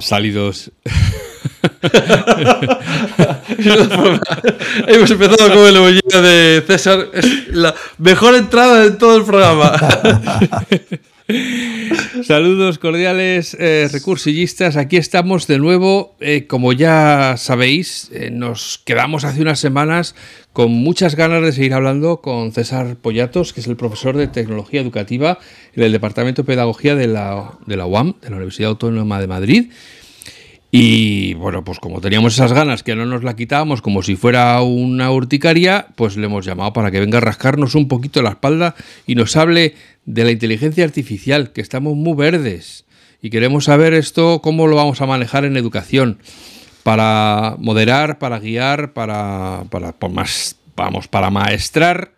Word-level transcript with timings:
Salidos. 0.00 0.72
Hemos 4.86 5.10
empezado 5.10 5.54
con 5.54 5.66
el 5.66 5.76
emollillo 5.76 6.22
de 6.22 6.64
César. 6.66 7.08
Es 7.12 7.48
la 7.48 7.74
mejor 7.98 8.34
entrada 8.34 8.80
de 8.82 8.92
todo 8.92 9.16
el 9.16 9.24
programa. 9.24 9.72
Saludos 12.22 12.78
cordiales, 12.78 13.56
eh, 13.58 13.88
recursillistas. 13.90 14.76
Aquí 14.76 14.96
estamos 14.96 15.46
de 15.46 15.58
nuevo. 15.58 16.16
Eh, 16.20 16.46
como 16.46 16.72
ya 16.72 17.36
sabéis, 17.36 18.10
eh, 18.12 18.30
nos 18.30 18.80
quedamos 18.84 19.24
hace 19.24 19.42
unas 19.42 19.58
semanas 19.58 20.14
con 20.52 20.70
muchas 20.72 21.14
ganas 21.16 21.42
de 21.42 21.52
seguir 21.52 21.74
hablando 21.74 22.20
con 22.20 22.52
César 22.52 22.96
Pollatos, 22.96 23.52
que 23.52 23.60
es 23.60 23.66
el 23.66 23.76
profesor 23.76 24.16
de 24.16 24.26
Tecnología 24.26 24.80
Educativa 24.80 25.38
en 25.74 25.82
el 25.82 25.92
Departamento 25.92 26.42
de 26.42 26.46
Pedagogía 26.46 26.94
de 26.94 27.06
la, 27.06 27.58
de 27.66 27.76
la 27.76 27.86
UAM, 27.86 28.14
de 28.20 28.30
la 28.30 28.36
Universidad 28.36 28.70
Autónoma 28.70 29.20
de 29.20 29.26
Madrid. 29.26 29.70
Y 30.72 31.34
bueno, 31.34 31.64
pues 31.64 31.80
como 31.80 32.00
teníamos 32.00 32.34
esas 32.34 32.52
ganas 32.52 32.84
que 32.84 32.94
no 32.94 33.04
nos 33.04 33.24
la 33.24 33.34
quitábamos 33.34 33.82
como 33.82 34.02
si 34.02 34.14
fuera 34.14 34.60
una 34.62 35.10
urticaria, 35.10 35.88
pues 35.96 36.16
le 36.16 36.26
hemos 36.26 36.44
llamado 36.44 36.72
para 36.72 36.92
que 36.92 37.00
venga 37.00 37.18
a 37.18 37.22
rascarnos 37.22 37.74
un 37.74 37.88
poquito 37.88 38.22
la 38.22 38.30
espalda 38.30 38.76
y 39.06 39.16
nos 39.16 39.36
hable 39.36 39.74
de 40.04 40.24
la 40.24 40.30
inteligencia 40.30 40.84
artificial, 40.84 41.52
que 41.52 41.60
estamos 41.60 41.96
muy 41.96 42.14
verdes 42.14 42.84
y 43.22 43.30
queremos 43.30 43.64
saber 43.64 43.94
esto, 43.94 44.40
cómo 44.42 44.66
lo 44.66 44.76
vamos 44.76 45.00
a 45.00 45.06
manejar 45.06 45.44
en 45.44 45.56
educación, 45.56 46.18
para 46.82 47.56
moderar, 47.58 48.18
para 48.18 48.38
guiar, 48.38 48.92
para, 48.92 49.64
para 49.70 49.94
más, 50.08 50.56
vamos, 50.76 51.08
para 51.08 51.30
maestrar. 51.30 52.12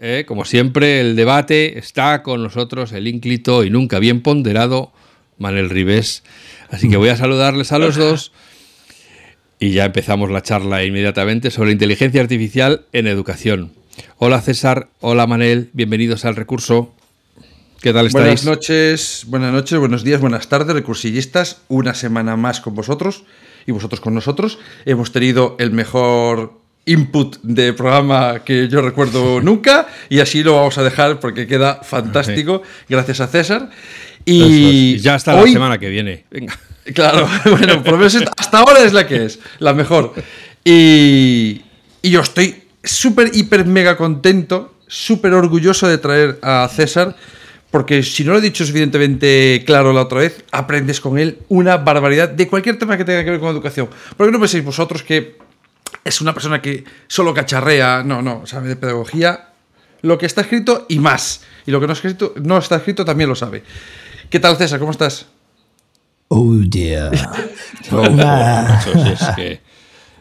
¿eh? 0.00 0.24
Como 0.26 0.44
siempre, 0.44 1.00
el 1.00 1.16
debate 1.16 1.78
está 1.78 2.22
con 2.22 2.42
nosotros, 2.42 2.92
el 2.92 3.06
ínclito 3.06 3.64
y 3.64 3.70
nunca 3.70 3.98
bien 3.98 4.22
ponderado 4.22 4.92
Manuel 5.38 5.68
Ribés. 5.68 6.22
Así 6.72 6.88
que 6.88 6.96
voy 6.96 7.10
a 7.10 7.16
saludarles 7.16 7.70
a 7.72 7.78
los 7.78 7.96
dos 7.96 8.32
y 9.60 9.72
ya 9.72 9.84
empezamos 9.84 10.30
la 10.30 10.42
charla 10.42 10.82
inmediatamente 10.84 11.50
sobre 11.50 11.70
inteligencia 11.70 12.22
artificial 12.22 12.86
en 12.94 13.06
educación. 13.06 13.72
Hola 14.16 14.40
César, 14.40 14.88
hola 15.00 15.26
Manel, 15.26 15.68
bienvenidos 15.74 16.24
al 16.24 16.34
recurso. 16.34 16.94
¿Qué 17.82 17.92
tal 17.92 18.06
estáis? 18.06 18.24
Buenas 18.24 18.44
noches, 18.46 19.24
buenas 19.28 19.52
noches, 19.52 19.78
buenos 19.78 20.02
días, 20.02 20.22
buenas 20.22 20.48
tardes, 20.48 20.74
recursillistas. 20.74 21.60
Una 21.68 21.92
semana 21.92 22.36
más 22.36 22.62
con 22.62 22.74
vosotros 22.74 23.24
y 23.66 23.72
vosotros 23.72 24.00
con 24.00 24.14
nosotros. 24.14 24.58
Hemos 24.86 25.12
tenido 25.12 25.56
el 25.58 25.72
mejor 25.72 26.62
input 26.84 27.36
de 27.42 27.72
programa 27.72 28.42
que 28.44 28.68
yo 28.68 28.80
recuerdo 28.80 29.40
nunca 29.42 29.88
y 30.08 30.20
así 30.20 30.42
lo 30.42 30.56
vamos 30.56 30.78
a 30.78 30.82
dejar 30.82 31.20
porque 31.20 31.46
queda 31.46 31.80
fantástico. 31.82 32.62
Gracias 32.88 33.20
a 33.20 33.26
César. 33.26 33.70
Y 34.24 34.98
ya 34.98 35.14
hasta 35.14 35.34
la 35.34 35.46
semana 35.46 35.78
que 35.78 35.88
viene. 35.88 36.24
Venga. 36.30 36.58
Claro, 36.94 37.28
bueno, 37.44 37.80
hasta 38.36 38.58
ahora 38.58 38.82
es 38.82 38.92
la 38.92 39.06
que 39.06 39.26
es, 39.26 39.38
la 39.60 39.72
mejor. 39.72 40.14
Y, 40.64 41.62
y 42.02 42.10
yo 42.10 42.20
estoy 42.20 42.64
súper, 42.82 43.30
hiper, 43.32 43.64
mega 43.66 43.96
contento, 43.96 44.74
súper 44.88 45.32
orgulloso 45.34 45.86
de 45.86 45.98
traer 45.98 46.40
a 46.42 46.68
César, 46.74 47.16
porque 47.70 48.02
si 48.02 48.24
no 48.24 48.32
lo 48.32 48.38
he 48.38 48.42
dicho 48.42 48.66
suficientemente 48.66 49.62
claro 49.64 49.92
la 49.92 50.02
otra 50.02 50.18
vez, 50.18 50.44
aprendes 50.50 51.00
con 51.00 51.18
él 51.18 51.38
una 51.48 51.78
barbaridad 51.78 52.28
de 52.28 52.48
cualquier 52.48 52.78
tema 52.78 52.96
que 52.96 53.04
tenga 53.04 53.24
que 53.24 53.30
ver 53.30 53.40
con 53.40 53.50
educación. 53.50 53.88
Porque 54.16 54.32
no 54.32 54.38
penséis 54.38 54.64
vosotros 54.64 55.02
que 55.02 55.38
es 56.04 56.20
una 56.20 56.34
persona 56.34 56.60
que 56.60 56.84
solo 57.06 57.32
cacharrea, 57.32 58.02
no, 58.04 58.22
no, 58.22 58.46
sabe 58.46 58.68
de 58.68 58.76
pedagogía, 58.76 59.52
lo 60.02 60.18
que 60.18 60.26
está 60.26 60.42
escrito 60.42 60.84
y 60.88 60.98
más. 60.98 61.42
Y 61.64 61.70
lo 61.70 61.80
que 61.80 61.86
no, 61.86 61.92
escrito, 61.92 62.34
no 62.42 62.58
está 62.58 62.76
escrito 62.76 63.04
también 63.04 63.28
lo 63.28 63.36
sabe. 63.36 63.62
¿Qué 64.32 64.40
tal, 64.40 64.56
César? 64.56 64.78
¿Cómo 64.78 64.92
estás? 64.92 65.26
Oh, 66.28 66.54
yeah. 66.62 67.10
es 69.12 69.28
que, 69.36 69.60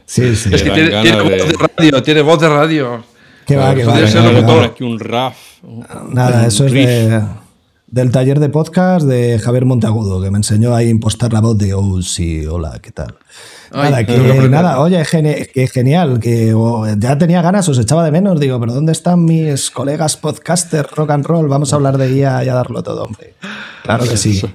sí, 0.05 0.35
sí. 0.35 0.49
Es 0.53 0.63
que 0.63 0.69
tiene, 0.69 1.21
voz 1.21 1.47
de 1.47 1.53
radio, 1.77 2.03
tiene 2.03 2.21
voz 2.21 2.41
de 2.41 2.49
radio. 2.49 3.05
Que 3.47 3.55
va, 3.55 3.73
que 3.73 3.85
va. 3.85 4.01
Debe 4.01 4.65
aquí 4.65 4.83
un 4.83 4.99
RAF. 4.99 5.37
Nada, 6.09 6.45
eso 6.45 6.65
es 6.65 6.73
de, 6.73 7.21
del 7.91 8.09
taller 8.09 8.39
de 8.39 8.47
podcast 8.47 9.05
de 9.05 9.37
Javier 9.37 9.65
Monteagudo, 9.65 10.21
que 10.21 10.31
me 10.31 10.37
enseñó 10.37 10.73
a 10.73 10.81
impostar 10.81 11.33
la 11.33 11.41
voz 11.41 11.57
de, 11.57 11.73
oh, 11.73 12.01
sí, 12.01 12.45
hola, 12.47 12.79
¿qué 12.81 12.91
tal? 12.91 13.15
nada, 13.73 14.05
que, 14.05 14.17
nada, 14.49 14.79
oye, 14.79 15.03
que 15.53 15.67
genial, 15.67 16.19
que 16.21 16.53
oh, 16.53 16.87
ya 16.97 17.17
tenía 17.17 17.41
ganas, 17.41 17.67
os 17.67 17.77
echaba 17.77 18.05
de 18.05 18.11
menos, 18.11 18.39
digo, 18.39 18.59
pero 18.61 18.73
¿dónde 18.73 18.93
están 18.93 19.25
mis 19.25 19.69
colegas 19.71 20.15
podcasters 20.15 20.89
rock 20.91 21.11
and 21.11 21.25
roll? 21.25 21.49
Vamos 21.49 21.73
a 21.73 21.75
hablar 21.75 21.97
de 21.97 22.07
guía 22.07 22.41
y 22.45 22.47
a 22.47 22.53
darlo 22.53 22.81
todo, 22.81 23.03
hombre. 23.03 23.35
Claro 23.83 24.07
que 24.07 24.17
sí. 24.17 24.41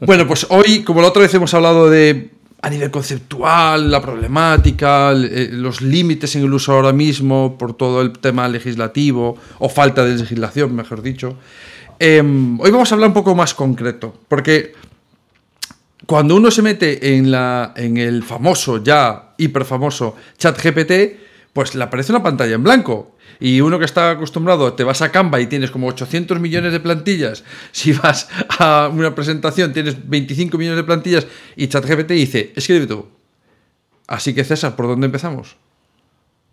Bueno, 0.00 0.26
pues 0.26 0.46
hoy, 0.48 0.82
como 0.82 1.02
la 1.02 1.08
otra 1.08 1.20
vez 1.20 1.34
hemos 1.34 1.52
hablado 1.52 1.90
de 1.90 2.30
a 2.62 2.70
nivel 2.70 2.90
conceptual, 2.90 3.90
la 3.90 4.00
problemática, 4.00 5.12
eh, 5.12 5.50
los 5.52 5.82
límites 5.82 6.34
en 6.36 6.44
el 6.44 6.54
uso 6.54 6.72
ahora 6.72 6.92
mismo 6.92 7.58
por 7.58 7.76
todo 7.76 8.00
el 8.00 8.12
tema 8.12 8.48
legislativo 8.48 9.36
o 9.58 9.68
falta 9.68 10.04
de 10.04 10.16
legislación, 10.16 10.74
mejor 10.74 11.02
dicho. 11.02 11.36
Em, 11.98 12.60
hoy 12.60 12.70
vamos 12.70 12.90
a 12.90 12.94
hablar 12.94 13.08
un 13.08 13.14
poco 13.14 13.34
más 13.34 13.54
concreto, 13.54 14.14
porque 14.28 14.72
cuando 16.06 16.34
uno 16.36 16.50
se 16.50 16.62
mete 16.62 17.16
en, 17.16 17.30
la, 17.30 17.72
en 17.76 17.96
el 17.96 18.22
famoso, 18.22 18.82
ya 18.82 19.34
hiper 19.38 19.64
famoso 19.64 20.16
chat 20.36 20.60
GPT, 20.60 21.52
pues 21.52 21.74
le 21.74 21.84
aparece 21.84 22.12
una 22.12 22.22
pantalla 22.22 22.54
en 22.54 22.62
blanco. 22.62 23.16
Y 23.40 23.60
uno 23.60 23.78
que 23.78 23.84
está 23.84 24.10
acostumbrado, 24.10 24.74
te 24.74 24.84
vas 24.84 25.02
a 25.02 25.10
Canva 25.10 25.40
y 25.40 25.46
tienes 25.46 25.70
como 25.70 25.88
800 25.88 26.38
millones 26.38 26.72
de 26.72 26.80
plantillas. 26.80 27.44
Si 27.72 27.92
vas 27.92 28.28
a 28.58 28.88
una 28.92 29.14
presentación, 29.14 29.72
tienes 29.72 30.08
25 30.08 30.56
millones 30.58 30.76
de 30.76 30.84
plantillas 30.84 31.26
y 31.56 31.66
ChatGPT 31.66 32.10
dice, 32.10 32.52
escribe 32.54 32.86
tú. 32.86 33.08
Así 34.06 34.34
que 34.34 34.44
César, 34.44 34.76
¿por 34.76 34.86
dónde 34.86 35.06
empezamos? 35.06 35.56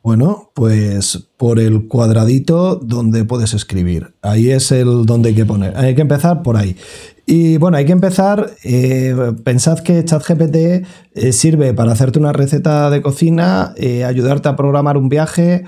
Bueno, 0.02 0.52
pues 0.56 1.30
por 1.36 1.60
el 1.60 1.88
cuadradito 1.88 2.76
donde 2.76 3.26
puedes 3.26 3.54
escribir. 3.54 4.14
Ahí 4.22 4.50
es 4.50 4.72
el 4.72 5.06
donde 5.06 5.30
hay 5.30 5.36
que 5.36 5.46
poner. 5.46 5.76
Hay 5.78 5.94
que 5.94 6.02
empezar 6.02 6.42
por 6.42 6.56
ahí. 6.56 6.78
Y 7.26 7.58
bueno, 7.58 7.78
hay 7.78 7.86
que 7.86 7.92
empezar. 7.92 8.50
Eh, 8.64 9.16
pensad 9.44 9.80
que 9.80 10.04
ChatGPT 10.04 10.56
eh, 10.56 11.32
sirve 11.32 11.76
para 11.76 11.92
hacerte 11.92 12.18
una 12.18 12.34
receta 12.34 12.90
de 12.90 13.04
cocina, 13.04 13.74
eh, 13.78 14.04
ayudarte 14.04 14.50
a 14.50 14.56
programar 14.56 14.98
un 14.98 15.10
viaje, 15.10 15.66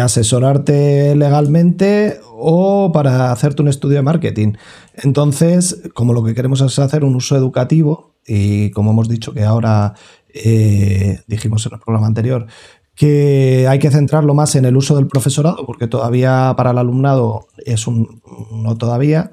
asesorarte 0.00 1.14
legalmente 1.16 2.18
o 2.32 2.92
para 2.92 3.30
hacerte 3.30 3.60
un 3.60 3.68
estudio 3.68 3.96
de 3.96 4.02
marketing. 4.02 4.54
Entonces, 4.94 5.82
como 5.92 6.14
lo 6.14 6.24
que 6.24 6.34
queremos 6.34 6.62
es 6.62 6.78
hacer 6.78 7.04
un 7.04 7.14
uso 7.14 7.36
educativo, 7.36 8.14
y 8.26 8.70
como 8.70 8.92
hemos 8.92 9.08
dicho 9.08 9.34
que 9.34 9.42
ahora 9.42 9.92
dijimos 10.32 11.66
en 11.66 11.74
el 11.74 11.80
programa 11.80 12.06
anterior, 12.06 12.46
que 12.94 13.66
hay 13.68 13.78
que 13.78 13.90
centrarlo 13.90 14.34
más 14.34 14.54
en 14.56 14.64
el 14.64 14.76
uso 14.76 14.96
del 14.96 15.08
profesorado, 15.08 15.66
porque 15.66 15.86
todavía 15.86 16.54
para 16.56 16.70
el 16.70 16.78
alumnado 16.78 17.48
es 17.64 17.86
un 17.86 18.22
no 18.52 18.76
todavía, 18.76 19.30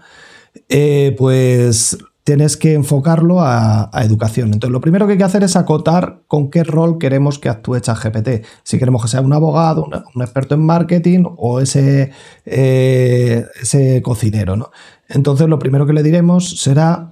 eh, 0.69 1.15
pues 1.17 1.97
tienes 2.23 2.55
que 2.55 2.73
enfocarlo 2.73 3.41
a, 3.41 3.89
educación. 4.03 4.53
Entonces, 4.53 4.71
lo 4.71 4.81
primero 4.81 5.05
que 5.05 5.13
hay 5.13 5.17
que 5.17 5.23
hacer 5.23 5.43
es 5.43 5.55
acotar 5.55 6.21
con 6.27 6.49
qué 6.49 6.63
rol 6.63 6.97
queremos 6.97 7.39
que 7.39 7.49
actúe 7.49 7.79
ChatGPT. 7.79 8.45
Si 8.63 8.77
queremos 8.77 9.01
que 9.01 9.07
sea 9.07 9.21
un 9.21 9.33
abogado, 9.33 9.87
un 10.15 10.21
experto 10.21 10.55
en 10.55 10.65
marketing 10.65 11.23
o 11.37 11.59
ese, 11.59 12.11
eh, 12.45 13.45
ese 13.61 14.01
cocinero. 14.01 14.55
¿no? 14.55 14.71
Entonces, 15.09 15.47
lo 15.47 15.59
primero 15.59 15.85
que 15.85 15.93
le 15.93 16.03
diremos 16.03 16.61
será, 16.61 17.11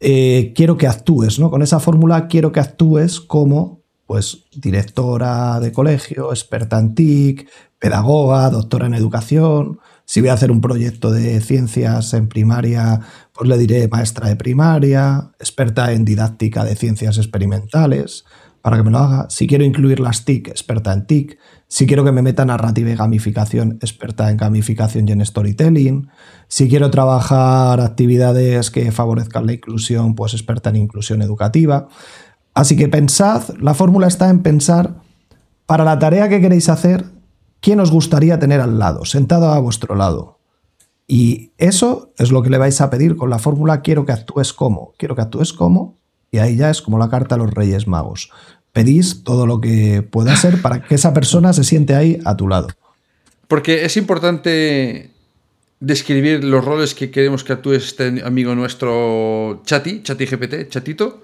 eh, 0.00 0.52
quiero 0.54 0.76
que 0.76 0.86
actúes, 0.86 1.38
¿no? 1.38 1.50
Con 1.50 1.62
esa 1.62 1.80
fórmula 1.80 2.26
quiero 2.28 2.52
que 2.52 2.60
actúes 2.60 3.20
como 3.20 3.79
pues 4.10 4.42
directora 4.52 5.60
de 5.60 5.70
colegio, 5.70 6.32
experta 6.32 6.80
en 6.80 6.96
TIC, 6.96 7.48
pedagoga, 7.78 8.50
doctora 8.50 8.86
en 8.86 8.94
educación. 8.94 9.78
Si 10.04 10.20
voy 10.20 10.30
a 10.30 10.32
hacer 10.32 10.50
un 10.50 10.60
proyecto 10.60 11.12
de 11.12 11.40
ciencias 11.40 12.12
en 12.14 12.26
primaria, 12.26 13.02
pues 13.32 13.48
le 13.48 13.56
diré 13.56 13.86
maestra 13.86 14.26
de 14.26 14.34
primaria, 14.34 15.30
experta 15.38 15.92
en 15.92 16.04
didáctica 16.04 16.64
de 16.64 16.74
ciencias 16.74 17.18
experimentales. 17.18 18.24
para 18.62 18.76
que 18.76 18.82
me 18.82 18.90
lo 18.90 18.98
haga. 18.98 19.26
Si 19.30 19.46
quiero 19.46 19.64
incluir 19.64 20.00
las 20.00 20.24
TIC, 20.26 20.48
experta 20.48 20.92
en 20.92 21.06
TIC. 21.06 21.38
Si 21.66 21.86
quiero 21.86 22.04
que 22.04 22.12
me 22.12 22.20
meta 22.20 22.44
narrativa 22.44 22.90
y 22.90 22.94
gamificación, 22.96 23.78
experta 23.80 24.30
en 24.30 24.36
gamificación 24.36 25.08
y 25.08 25.12
en 25.12 25.24
storytelling. 25.24 26.10
Si 26.48 26.68
quiero 26.68 26.90
trabajar 26.90 27.80
actividades 27.80 28.70
que 28.70 28.92
favorezcan 28.92 29.46
la 29.46 29.54
inclusión, 29.54 30.14
pues 30.14 30.34
experta 30.34 30.68
en 30.68 30.76
inclusión 30.76 31.22
educativa. 31.22 31.88
Así 32.60 32.76
que 32.76 32.88
pensad, 32.88 33.56
la 33.58 33.72
fórmula 33.72 34.06
está 34.06 34.28
en 34.28 34.42
pensar 34.42 34.96
para 35.64 35.82
la 35.82 35.98
tarea 35.98 36.28
que 36.28 36.42
queréis 36.42 36.68
hacer, 36.68 37.06
quién 37.60 37.80
os 37.80 37.90
gustaría 37.90 38.38
tener 38.38 38.60
al 38.60 38.78
lado, 38.78 39.06
sentado 39.06 39.50
a 39.50 39.58
vuestro 39.60 39.94
lado. 39.94 40.40
Y 41.08 41.52
eso 41.56 42.12
es 42.18 42.30
lo 42.30 42.42
que 42.42 42.50
le 42.50 42.58
vais 42.58 42.82
a 42.82 42.90
pedir 42.90 43.16
con 43.16 43.30
la 43.30 43.38
fórmula 43.38 43.80
quiero 43.80 44.04
que 44.04 44.12
actúes 44.12 44.52
como. 44.52 44.92
Quiero 44.98 45.16
que 45.16 45.22
actúes 45.22 45.54
como 45.54 45.96
y 46.30 46.36
ahí 46.36 46.56
ya 46.56 46.68
es 46.68 46.82
como 46.82 46.98
la 46.98 47.08
carta 47.08 47.36
a 47.36 47.38
los 47.38 47.50
Reyes 47.50 47.86
Magos. 47.88 48.30
Pedís 48.74 49.24
todo 49.24 49.46
lo 49.46 49.62
que 49.62 50.02
pueda 50.02 50.36
ser 50.36 50.60
para 50.60 50.82
que 50.82 50.96
esa 50.96 51.14
persona 51.14 51.54
se 51.54 51.64
siente 51.64 51.94
ahí 51.94 52.20
a 52.26 52.36
tu 52.36 52.46
lado. 52.46 52.68
Porque 53.48 53.86
es 53.86 53.96
importante 53.96 55.12
describir 55.80 56.44
los 56.44 56.62
roles 56.62 56.94
que 56.94 57.10
queremos 57.10 57.42
que 57.42 57.54
actúe 57.54 57.72
este 57.72 58.20
amigo 58.22 58.54
nuestro 58.54 59.62
Chati, 59.64 60.02
Chati 60.02 60.26
GPT, 60.26 60.68
Chatito, 60.68 61.22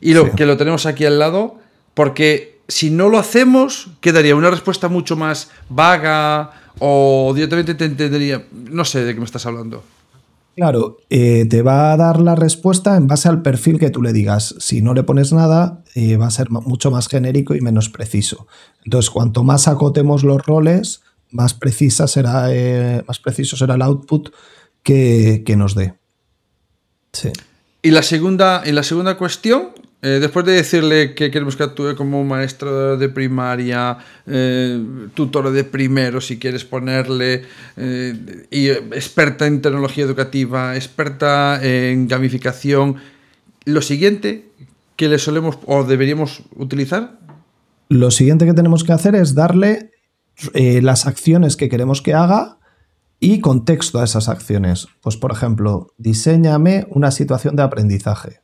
y 0.00 0.14
lo 0.14 0.32
que 0.32 0.46
lo 0.46 0.56
tenemos 0.56 0.86
aquí 0.86 1.04
al 1.04 1.18
lado, 1.18 1.58
porque 1.94 2.58
si 2.68 2.90
no 2.90 3.08
lo 3.08 3.18
hacemos, 3.18 3.88
quedaría 4.00 4.36
una 4.36 4.50
respuesta 4.50 4.88
mucho 4.88 5.16
más 5.16 5.50
vaga 5.68 6.50
o 6.78 7.32
directamente 7.34 7.74
te 7.74 7.86
entendería. 7.86 8.46
No 8.52 8.84
sé 8.84 9.04
de 9.04 9.14
qué 9.14 9.20
me 9.20 9.26
estás 9.26 9.46
hablando. 9.46 9.82
Claro, 10.54 10.98
eh, 11.08 11.46
te 11.48 11.62
va 11.62 11.92
a 11.92 11.96
dar 11.96 12.20
la 12.20 12.34
respuesta 12.34 12.96
en 12.96 13.06
base 13.06 13.28
al 13.28 13.42
perfil 13.42 13.78
que 13.78 13.90
tú 13.90 14.02
le 14.02 14.12
digas. 14.12 14.56
Si 14.58 14.82
no 14.82 14.92
le 14.92 15.04
pones 15.04 15.32
nada, 15.32 15.84
eh, 15.94 16.16
va 16.16 16.26
a 16.26 16.30
ser 16.30 16.50
mucho 16.50 16.90
más 16.90 17.06
genérico 17.08 17.54
y 17.54 17.60
menos 17.60 17.88
preciso. 17.88 18.48
Entonces, 18.84 19.08
cuanto 19.08 19.44
más 19.44 19.68
acotemos 19.68 20.24
los 20.24 20.44
roles, 20.44 21.02
más, 21.30 21.54
precisa 21.54 22.08
será, 22.08 22.48
eh, 22.50 23.04
más 23.06 23.20
preciso 23.20 23.56
será 23.56 23.76
el 23.76 23.82
output 23.82 24.30
que, 24.82 25.54
nos 25.56 25.76
dé. 25.76 25.94
Sí. 27.12 27.30
Y 27.82 27.92
la 27.92 28.02
segunda, 28.02 28.62
y 28.66 28.72
la 28.72 28.82
segunda 28.82 29.16
cuestión 29.16 29.68
eh, 30.00 30.18
después 30.20 30.46
de 30.46 30.52
decirle 30.52 31.14
que 31.14 31.28
queremos 31.30 31.56
que 31.56 31.64
actúe 31.64 31.96
como 31.96 32.22
maestro 32.22 32.96
de 32.96 33.08
primaria, 33.08 33.98
eh, 34.26 34.80
tutor 35.14 35.50
de 35.50 35.64
primero, 35.64 36.20
si 36.20 36.38
quieres 36.38 36.64
ponerle, 36.64 37.42
eh, 37.76 38.46
y 38.48 38.68
experta 38.68 39.46
en 39.46 39.60
tecnología 39.60 40.04
educativa, 40.04 40.76
experta 40.76 41.58
en 41.62 42.06
gamificación, 42.06 42.96
lo 43.64 43.82
siguiente 43.82 44.44
que 44.94 45.08
le 45.08 45.18
solemos 45.18 45.58
o 45.66 45.82
deberíamos 45.82 46.42
utilizar. 46.54 47.18
Lo 47.88 48.12
siguiente 48.12 48.46
que 48.46 48.54
tenemos 48.54 48.84
que 48.84 48.92
hacer 48.92 49.16
es 49.16 49.34
darle 49.34 49.90
las 50.52 51.06
acciones 51.06 51.56
que 51.56 51.68
queremos 51.68 52.00
que 52.02 52.14
haga 52.14 52.58
y 53.18 53.40
contexto 53.40 53.98
a 53.98 54.04
esas 54.04 54.28
acciones. 54.28 54.86
Pues, 55.00 55.16
por 55.16 55.32
ejemplo, 55.32 55.88
diseñame 55.98 56.86
una 56.90 57.10
situación 57.10 57.56
de 57.56 57.62
aprendizaje 57.64 58.40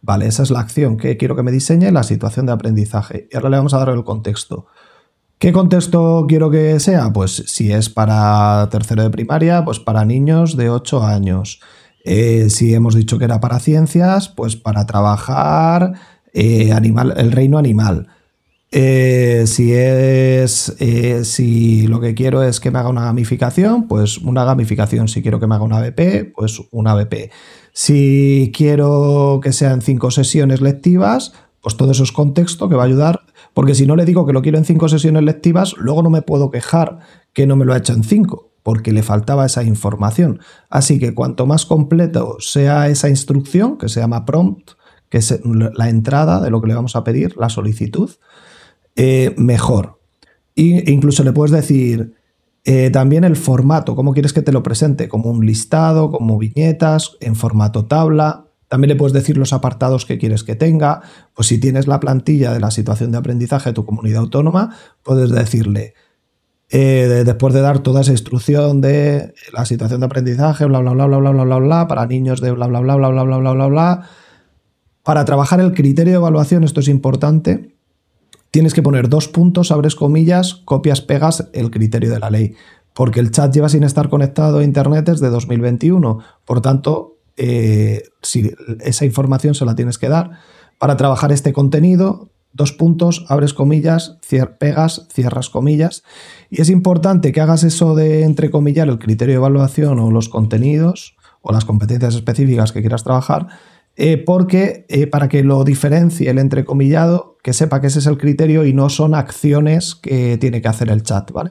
Vale, 0.00 0.26
esa 0.26 0.42
es 0.42 0.50
la 0.50 0.60
acción 0.60 0.96
que 0.96 1.16
quiero 1.16 1.34
que 1.36 1.42
me 1.42 1.52
diseñe, 1.52 1.90
la 1.90 2.02
situación 2.02 2.46
de 2.46 2.52
aprendizaje. 2.52 3.28
Y 3.30 3.36
ahora 3.36 3.50
le 3.50 3.56
vamos 3.56 3.74
a 3.74 3.78
dar 3.78 3.88
el 3.90 4.04
contexto. 4.04 4.66
¿Qué 5.38 5.52
contexto 5.52 6.26
quiero 6.28 6.50
que 6.50 6.80
sea? 6.80 7.12
Pues 7.12 7.44
si 7.46 7.72
es 7.72 7.88
para 7.88 8.68
tercero 8.70 9.04
de 9.04 9.10
primaria, 9.10 9.64
pues 9.64 9.78
para 9.78 10.04
niños 10.04 10.56
de 10.56 10.68
8 10.68 11.04
años. 11.04 11.60
Eh, 12.04 12.50
si 12.50 12.74
hemos 12.74 12.94
dicho 12.94 13.18
que 13.18 13.24
era 13.24 13.40
para 13.40 13.60
ciencias, 13.60 14.28
pues 14.28 14.56
para 14.56 14.86
trabajar 14.86 15.92
eh, 16.32 16.72
animal, 16.72 17.14
el 17.16 17.30
reino 17.30 17.58
animal. 17.58 18.08
Eh, 18.70 19.44
si 19.46 19.72
es 19.72 20.74
si 21.22 21.86
lo 21.86 22.00
que 22.00 22.14
quiero 22.14 22.42
es 22.42 22.60
que 22.60 22.70
me 22.70 22.80
haga 22.80 22.88
una 22.88 23.04
gamificación, 23.04 23.86
pues 23.86 24.18
una 24.18 24.44
gamificación. 24.44 25.06
Si 25.06 25.22
quiero 25.22 25.38
que 25.38 25.46
me 25.46 25.54
haga 25.54 25.64
una 25.64 25.80
BP, 25.80 26.32
pues 26.34 26.60
una 26.72 26.94
BP. 26.94 27.30
Si 27.80 28.50
quiero 28.56 29.38
que 29.40 29.52
sean 29.52 29.82
cinco 29.82 30.10
sesiones 30.10 30.60
lectivas, 30.60 31.32
pues 31.60 31.76
todo 31.76 31.92
eso 31.92 32.02
es 32.02 32.10
contexto 32.10 32.68
que 32.68 32.74
va 32.74 32.82
a 32.82 32.86
ayudar, 32.86 33.20
porque 33.54 33.76
si 33.76 33.86
no 33.86 33.94
le 33.94 34.04
digo 34.04 34.26
que 34.26 34.32
lo 34.32 34.42
quiero 34.42 34.58
en 34.58 34.64
cinco 34.64 34.88
sesiones 34.88 35.22
lectivas, 35.22 35.76
luego 35.78 36.02
no 36.02 36.10
me 36.10 36.22
puedo 36.22 36.50
quejar 36.50 36.98
que 37.32 37.46
no 37.46 37.54
me 37.54 37.64
lo 37.64 37.72
ha 37.72 37.78
hecho 37.78 37.92
en 37.92 38.02
cinco, 38.02 38.50
porque 38.64 38.90
le 38.90 39.04
faltaba 39.04 39.46
esa 39.46 39.62
información. 39.62 40.40
Así 40.68 40.98
que 40.98 41.14
cuanto 41.14 41.46
más 41.46 41.66
completo 41.66 42.38
sea 42.40 42.88
esa 42.88 43.10
instrucción, 43.10 43.78
que 43.78 43.88
se 43.88 44.00
llama 44.00 44.24
prompt, 44.24 44.72
que 45.08 45.18
es 45.18 45.38
la 45.44 45.88
entrada 45.88 46.40
de 46.40 46.50
lo 46.50 46.60
que 46.60 46.66
le 46.66 46.74
vamos 46.74 46.96
a 46.96 47.04
pedir, 47.04 47.36
la 47.36 47.48
solicitud, 47.48 48.10
eh, 48.96 49.36
mejor. 49.36 50.00
E 50.56 50.90
incluso 50.90 51.22
le 51.22 51.32
puedes 51.32 51.52
decir, 51.52 52.17
eh, 52.70 52.90
también 52.90 53.24
el 53.24 53.36
formato, 53.36 53.96
cómo 53.96 54.12
quieres 54.12 54.34
que 54.34 54.42
te 54.42 54.52
lo 54.52 54.62
presente, 54.62 55.08
como 55.08 55.30
un 55.30 55.46
listado, 55.46 56.10
como 56.10 56.36
viñetas, 56.36 57.16
en 57.20 57.34
formato 57.34 57.86
tabla. 57.86 58.44
También 58.68 58.90
le 58.90 58.96
puedes 58.96 59.14
decir 59.14 59.38
los 59.38 59.54
apartados 59.54 60.04
que 60.04 60.18
quieres 60.18 60.44
que 60.44 60.54
tenga. 60.54 61.00
Pues 61.32 61.48
si 61.48 61.56
tienes 61.58 61.86
la 61.86 61.98
plantilla 61.98 62.52
de 62.52 62.60
la 62.60 62.70
situación 62.70 63.10
de 63.10 63.16
aprendizaje 63.16 63.70
de 63.70 63.72
tu 63.72 63.86
comunidad 63.86 64.20
autónoma, 64.20 64.76
puedes 65.02 65.30
decirle, 65.30 65.94
eh, 66.68 67.22
después 67.24 67.54
de 67.54 67.62
dar 67.62 67.78
toda 67.78 68.02
esa 68.02 68.12
instrucción 68.12 68.82
de 68.82 69.32
la 69.54 69.64
situación 69.64 70.00
de 70.00 70.06
aprendizaje, 70.06 70.66
bla, 70.66 70.80
bla, 70.80 70.92
bla, 70.92 71.06
bla, 71.06 71.20
bla, 71.20 71.30
bla, 71.30 71.44
bla, 71.44 71.56
bla, 71.56 71.88
para 71.88 72.04
niños 72.04 72.42
de 72.42 72.50
bla, 72.50 72.66
bla, 72.66 72.80
bla, 72.80 72.96
bla, 72.96 73.08
bla, 73.08 73.22
bla, 73.22 73.38
bla, 73.38 73.52
bla, 73.52 73.66
bla, 73.66 74.08
para 75.02 75.24
trabajar 75.24 75.60
el 75.60 75.72
criterio 75.72 76.12
de 76.12 76.18
evaluación, 76.18 76.64
esto 76.64 76.80
es 76.80 76.88
importante, 76.88 77.77
tienes 78.50 78.74
que 78.74 78.82
poner 78.82 79.08
dos 79.08 79.28
puntos, 79.28 79.70
abres 79.70 79.94
comillas, 79.94 80.54
copias, 80.64 81.00
pegas 81.00 81.48
el 81.52 81.70
criterio 81.70 82.10
de 82.10 82.18
la 82.18 82.30
ley. 82.30 82.54
Porque 82.94 83.20
el 83.20 83.30
chat 83.30 83.54
lleva 83.54 83.68
sin 83.68 83.84
estar 83.84 84.08
conectado 84.08 84.58
a 84.58 84.64
Internet 84.64 85.06
desde 85.06 85.28
2021. 85.28 86.18
Por 86.44 86.60
tanto, 86.60 87.18
eh, 87.36 88.02
si 88.22 88.52
esa 88.80 89.04
información 89.04 89.54
se 89.54 89.64
la 89.64 89.74
tienes 89.74 89.98
que 89.98 90.08
dar. 90.08 90.30
Para 90.78 90.96
trabajar 90.96 91.30
este 91.32 91.52
contenido, 91.52 92.30
dos 92.52 92.72
puntos, 92.72 93.24
abres 93.28 93.54
comillas, 93.54 94.18
pegas, 94.58 95.06
cierras 95.12 95.50
comillas. 95.50 96.02
Y 96.50 96.60
es 96.60 96.70
importante 96.70 97.32
que 97.32 97.40
hagas 97.40 97.62
eso 97.62 97.94
de 97.94 98.24
entrecomillar 98.24 98.88
el 98.88 98.98
criterio 98.98 99.34
de 99.34 99.38
evaluación 99.38 99.98
o 100.00 100.10
los 100.10 100.28
contenidos 100.28 101.16
o 101.40 101.52
las 101.52 101.64
competencias 101.64 102.14
específicas 102.14 102.72
que 102.72 102.80
quieras 102.80 103.04
trabajar 103.04 103.48
eh, 104.00 104.16
porque 104.16 104.86
eh, 104.88 105.08
para 105.08 105.28
que 105.28 105.42
lo 105.42 105.64
diferencie 105.64 106.30
el 106.30 106.38
entrecomillado, 106.38 107.36
que 107.42 107.52
sepa 107.52 107.80
que 107.80 107.88
ese 107.88 107.98
es 107.98 108.06
el 108.06 108.16
criterio 108.16 108.64
y 108.64 108.72
no 108.72 108.90
son 108.90 109.12
acciones 109.12 109.96
que 109.96 110.38
tiene 110.38 110.62
que 110.62 110.68
hacer 110.68 110.88
el 110.88 111.02
chat, 111.02 111.32
¿vale? 111.32 111.50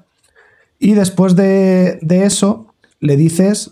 Y 0.79 0.94
después 0.94 1.35
de, 1.35 1.99
eso, 2.09 2.67
le 3.01 3.17
dices, 3.17 3.71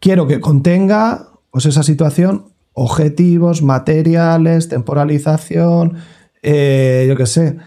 quiero 0.00 0.26
que 0.26 0.40
contenga, 0.40 1.28
pues 1.52 1.66
esa 1.66 1.84
situación, 1.84 2.46
objetivos, 2.72 3.62
materiales, 3.62 4.68
temporalización, 4.68 5.98
eh, 6.42 7.06
yo 7.08 7.14
qué 7.14 7.26
sé, 7.26 7.58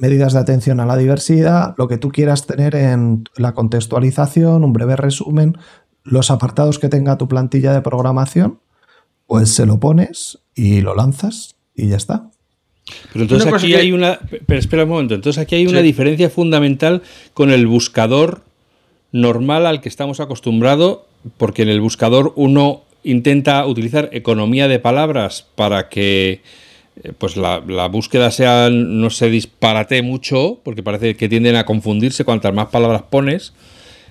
medidas 0.00 0.32
de 0.32 0.40
atención 0.40 0.80
a 0.80 0.86
la 0.86 0.96
diversidad, 0.96 1.76
lo 1.78 1.86
que 1.86 1.98
tú 1.98 2.08
quieras 2.08 2.46
tener 2.48 2.74
en 2.74 3.28
la 3.36 3.54
contextualización, 3.54 4.64
un 4.64 4.72
breve 4.72 4.96
resumen, 4.96 5.56
los 6.02 6.32
apartados 6.32 6.80
que 6.80 6.88
tenga 6.88 7.16
tu 7.16 7.28
plantilla 7.28 7.72
de 7.72 7.80
programación 7.80 8.58
pues 9.32 9.48
se 9.48 9.64
lo 9.64 9.80
pones 9.80 10.40
y 10.54 10.82
lo 10.82 10.94
lanzas 10.94 11.56
y 11.74 11.88
ya 11.88 11.96
está. 11.96 12.28
Pero 13.14 13.22
entonces 13.22 13.50
aquí 13.50 13.74
hay 13.74 13.90
una. 13.90 14.18
Pero 14.44 14.60
espera 14.60 14.82
un 14.82 14.90
momento. 14.90 15.14
Entonces 15.14 15.40
aquí 15.40 15.54
hay 15.54 15.66
una 15.66 15.80
diferencia 15.80 16.28
fundamental 16.28 17.00
con 17.32 17.50
el 17.50 17.66
buscador 17.66 18.42
normal 19.10 19.64
al 19.64 19.80
que 19.80 19.88
estamos 19.88 20.20
acostumbrados, 20.20 20.98
porque 21.38 21.62
en 21.62 21.70
el 21.70 21.80
buscador 21.80 22.34
uno 22.36 22.82
intenta 23.04 23.64
utilizar 23.64 24.10
economía 24.12 24.68
de 24.68 24.78
palabras 24.78 25.46
para 25.54 25.88
que 25.88 26.42
eh, 27.02 27.12
pues 27.16 27.38
la, 27.38 27.58
búsqueda 27.90 28.30
sea 28.30 28.68
no 28.68 29.08
se 29.08 29.30
disparate 29.30 30.02
mucho, 30.02 30.60
porque 30.62 30.82
parece 30.82 31.16
que 31.16 31.30
tienden 31.30 31.56
a 31.56 31.64
confundirse 31.64 32.26
cuantas 32.26 32.52
más 32.52 32.66
palabras 32.66 33.04
pones. 33.08 33.54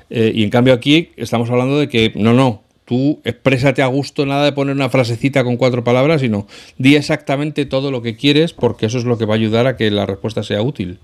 Eh, 0.10 0.32
y 0.34 0.42
en 0.42 0.50
cambio 0.50 0.74
aquí 0.74 1.12
estamos 1.16 1.52
hablando 1.52 1.78
de 1.78 1.90
que 1.90 2.12
no, 2.16 2.34
no, 2.34 2.64
tú 2.92 3.22
exprésate 3.24 3.82
a 3.82 3.88
gusto, 3.88 4.26
nada 4.26 4.44
de 4.44 4.52
poner 4.52 4.76
una 4.76 4.90
frasecita 4.90 5.46
con 5.46 5.56
cuatro 5.56 5.82
palabras, 5.82 6.20
sino 6.20 6.46
di 6.78 6.98
exactamente 6.98 7.66
todo 7.66 7.90
lo 7.90 8.02
que 8.02 8.18
quieres, 8.18 8.52
porque 8.52 8.88
eso 8.88 8.98
es 8.98 9.06
lo 9.06 9.18
que 9.18 9.24
va 9.24 9.36
a 9.36 9.38
ayudar 9.38 9.66
a 9.66 9.78
que 9.78 9.90
la 9.90 10.06
respuesta 10.06 10.44
sea 10.44 10.62
útil. 10.62 11.00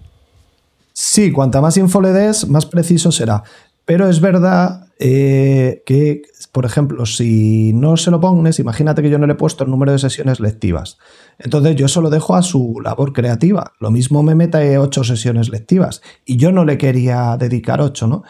Sí, 0.92 1.32
cuanta 1.32 1.62
más 1.62 1.78
info 1.78 2.02
le 2.02 2.12
des, 2.12 2.46
más 2.50 2.66
preciso 2.66 3.14
será. 3.14 3.44
Pero 3.86 4.10
es 4.10 4.20
verdad 4.20 4.88
eh, 5.00 5.82
que, 5.86 6.24
por 6.52 6.66
ejemplo, 6.66 7.06
si 7.06 7.72
no 7.72 7.96
se 7.96 8.12
lo 8.12 8.20
pones, 8.20 8.60
imagínate 8.60 9.02
que 9.02 9.10
yo 9.10 9.18
no 9.18 9.26
le 9.26 9.32
he 9.32 9.38
puesto 9.38 9.64
el 9.64 9.70
número 9.70 9.94
de 9.94 10.00
sesiones 10.00 10.42
lectivas. 10.42 10.98
Entonces 11.40 11.78
yo 11.78 11.86
eso 11.86 12.02
lo 12.02 12.10
dejo 12.10 12.36
a 12.36 12.42
su 12.42 12.82
labor 12.84 13.14
creativa. 13.14 13.72
Lo 13.80 13.92
mismo 13.92 14.24
me 14.24 14.36
meta 14.36 14.60
ocho 14.78 15.06
sesiones 15.06 15.48
lectivas 15.48 16.02
y 16.26 16.36
yo 16.36 16.52
no 16.52 16.66
le 16.66 16.78
quería 16.78 17.38
dedicar 17.40 17.80
ocho, 17.80 18.08
¿no? 18.08 18.24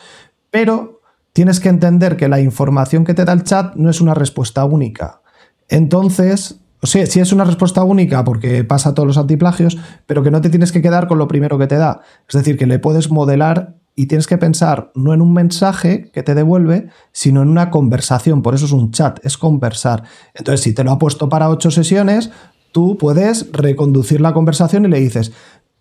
Pero 0.52 0.97
tienes 1.38 1.60
que 1.60 1.70
entender 1.70 2.18
que 2.18 2.30
la 2.30 2.40
información 2.40 3.06
que 3.06 3.14
te 3.14 3.24
da 3.24 3.32
el 3.32 3.44
chat 3.44 3.76
no 3.76 3.92
es 3.92 4.02
una 4.02 4.16
respuesta 4.16 4.66
única. 4.66 5.22
Entonces, 5.70 6.62
O 6.82 6.88
sea, 6.88 7.06
si 7.06 7.20
es 7.20 7.32
una 7.32 7.44
respuesta 7.44 7.84
única 7.84 8.24
porque 8.24 8.64
pasa 8.64 8.96
todos 8.96 9.06
los 9.06 9.20
antiplagios, 9.20 9.78
pero 10.08 10.24
que 10.24 10.32
no 10.32 10.42
te 10.42 10.50
tienes 10.50 10.72
que 10.72 10.82
quedar 10.82 11.08
con 11.08 11.20
lo 11.20 11.28
primero 11.28 11.60
que 11.60 11.68
te 11.68 11.76
da. 11.76 12.02
Es 12.28 12.34
decir, 12.34 12.58
que 12.58 12.66
le 12.66 12.80
puedes 12.80 13.12
modelar 13.12 13.76
y 13.94 14.08
tienes 14.08 14.26
que 14.26 14.40
pensar 14.40 14.92
no 14.96 15.14
en 15.14 15.22
un 15.22 15.32
mensaje 15.32 16.10
que 16.12 16.24
te 16.24 16.34
devuelve, 16.34 16.88
sino 17.12 17.44
en 17.44 17.50
una 17.50 17.70
conversación. 17.70 18.42
Por 18.42 18.56
eso 18.56 18.66
es 18.66 18.72
un 18.72 18.90
chat, 18.90 19.24
es 19.24 19.38
conversar. 19.38 20.06
Entonces, 20.34 20.62
si 20.62 20.74
te 20.74 20.84
lo 20.84 20.92
ha 20.92 20.98
puesto 20.98 21.30
para 21.30 21.52
ocho 21.52 21.70
sesiones, 21.70 22.32
tú 22.72 22.98
puedes 22.98 23.52
reconducir 23.52 24.22
la 24.22 24.34
conversación 24.34 24.86
y 24.86 24.88
le 24.88 25.00
dices, 25.00 25.34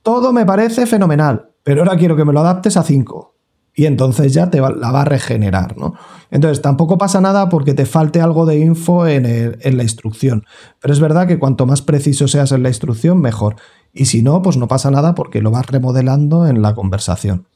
todo 0.02 0.34
me 0.34 0.44
parece 0.44 0.84
fenomenal, 0.84 1.48
pero 1.62 1.80
ahora 1.80 1.96
quiero 1.96 2.14
que 2.14 2.26
me 2.26 2.34
lo 2.34 2.40
adaptes 2.40 2.76
a 2.76 2.82
cinco 2.82 3.35
y 3.78 3.84
entonces 3.84 4.32
ya 4.32 4.50
te 4.50 4.58
la 4.58 4.90
va 4.90 5.02
a 5.02 5.04
regenerar, 5.04 5.76
¿no? 5.76 5.94
Entonces 6.30 6.62
tampoco 6.62 6.96
pasa 6.96 7.20
nada 7.20 7.50
porque 7.50 7.74
te 7.74 7.84
falte 7.84 8.22
algo 8.22 8.46
de 8.46 8.58
info 8.58 9.06
en, 9.06 9.22
la 9.76 9.82
instrucción, 9.82 10.44
pero 10.80 10.94
es 10.94 10.98
verdad 10.98 11.28
que 11.28 11.38
cuanto 11.38 11.66
más 11.66 11.82
preciso 11.82 12.26
seas 12.26 12.52
en 12.52 12.62
la 12.62 12.70
instrucción, 12.70 13.20
mejor. 13.20 13.56
Y 13.92 14.06
si 14.06 14.22
no, 14.22 14.40
pues 14.40 14.56
no 14.56 14.66
pasa 14.66 14.90
nada 14.90 15.14
porque 15.14 15.42
lo 15.42 15.50
vas 15.50 15.66
remodelando 15.66 16.48
en 16.48 16.62
la 16.62 16.74
conversación. 16.74 17.46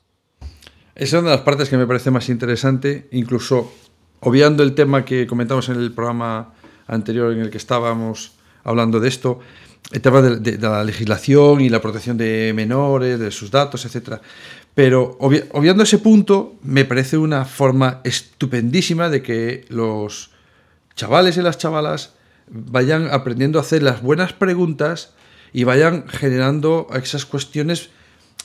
Esa 0.94 1.16
es 1.16 1.22
una 1.22 1.30
de 1.30 1.36
las 1.36 1.44
partes 1.44 1.70
que 1.70 1.78
me 1.78 1.86
parece 1.86 2.10
más 2.10 2.28
interesante, 2.28 3.08
incluso 3.12 3.72
obviando 4.20 4.62
el 4.62 4.74
tema 4.74 5.06
que 5.06 5.26
comentamos 5.26 5.70
en 5.70 5.76
el 5.76 5.92
programa 5.92 6.52
anterior 6.86 7.32
en 7.32 7.40
el 7.40 7.48
que 7.48 7.56
estábamos 7.56 8.32
hablando 8.62 9.00
de 9.00 9.08
esto, 9.08 9.40
el 9.92 10.00
tema 10.00 10.22
de, 10.22 10.58
la 10.58 10.84
legislación 10.84 11.60
y 11.60 11.68
la 11.68 11.80
protección 11.80 12.16
de 12.16 12.52
menores, 12.54 13.18
de 13.18 13.30
sus 13.30 13.50
datos, 13.50 13.84
etc. 13.84 14.20
Pero 14.74 15.16
obviando 15.20 15.82
ese 15.82 15.98
punto, 15.98 16.54
me 16.62 16.84
parece 16.84 17.18
una 17.18 17.44
forma 17.44 18.00
estupendísima 18.04 19.08
de 19.08 19.22
que 19.22 19.64
los 19.68 20.30
chavales 20.94 21.36
y 21.36 21.42
las 21.42 21.58
chavalas 21.58 22.14
vayan 22.48 23.08
aprendiendo 23.10 23.58
a 23.58 23.62
hacer 23.62 23.82
las 23.82 24.02
buenas 24.02 24.32
preguntas 24.32 25.12
y 25.52 25.64
vayan 25.64 26.06
generando 26.08 26.86
esas 26.94 27.26
cuestiones 27.26 27.90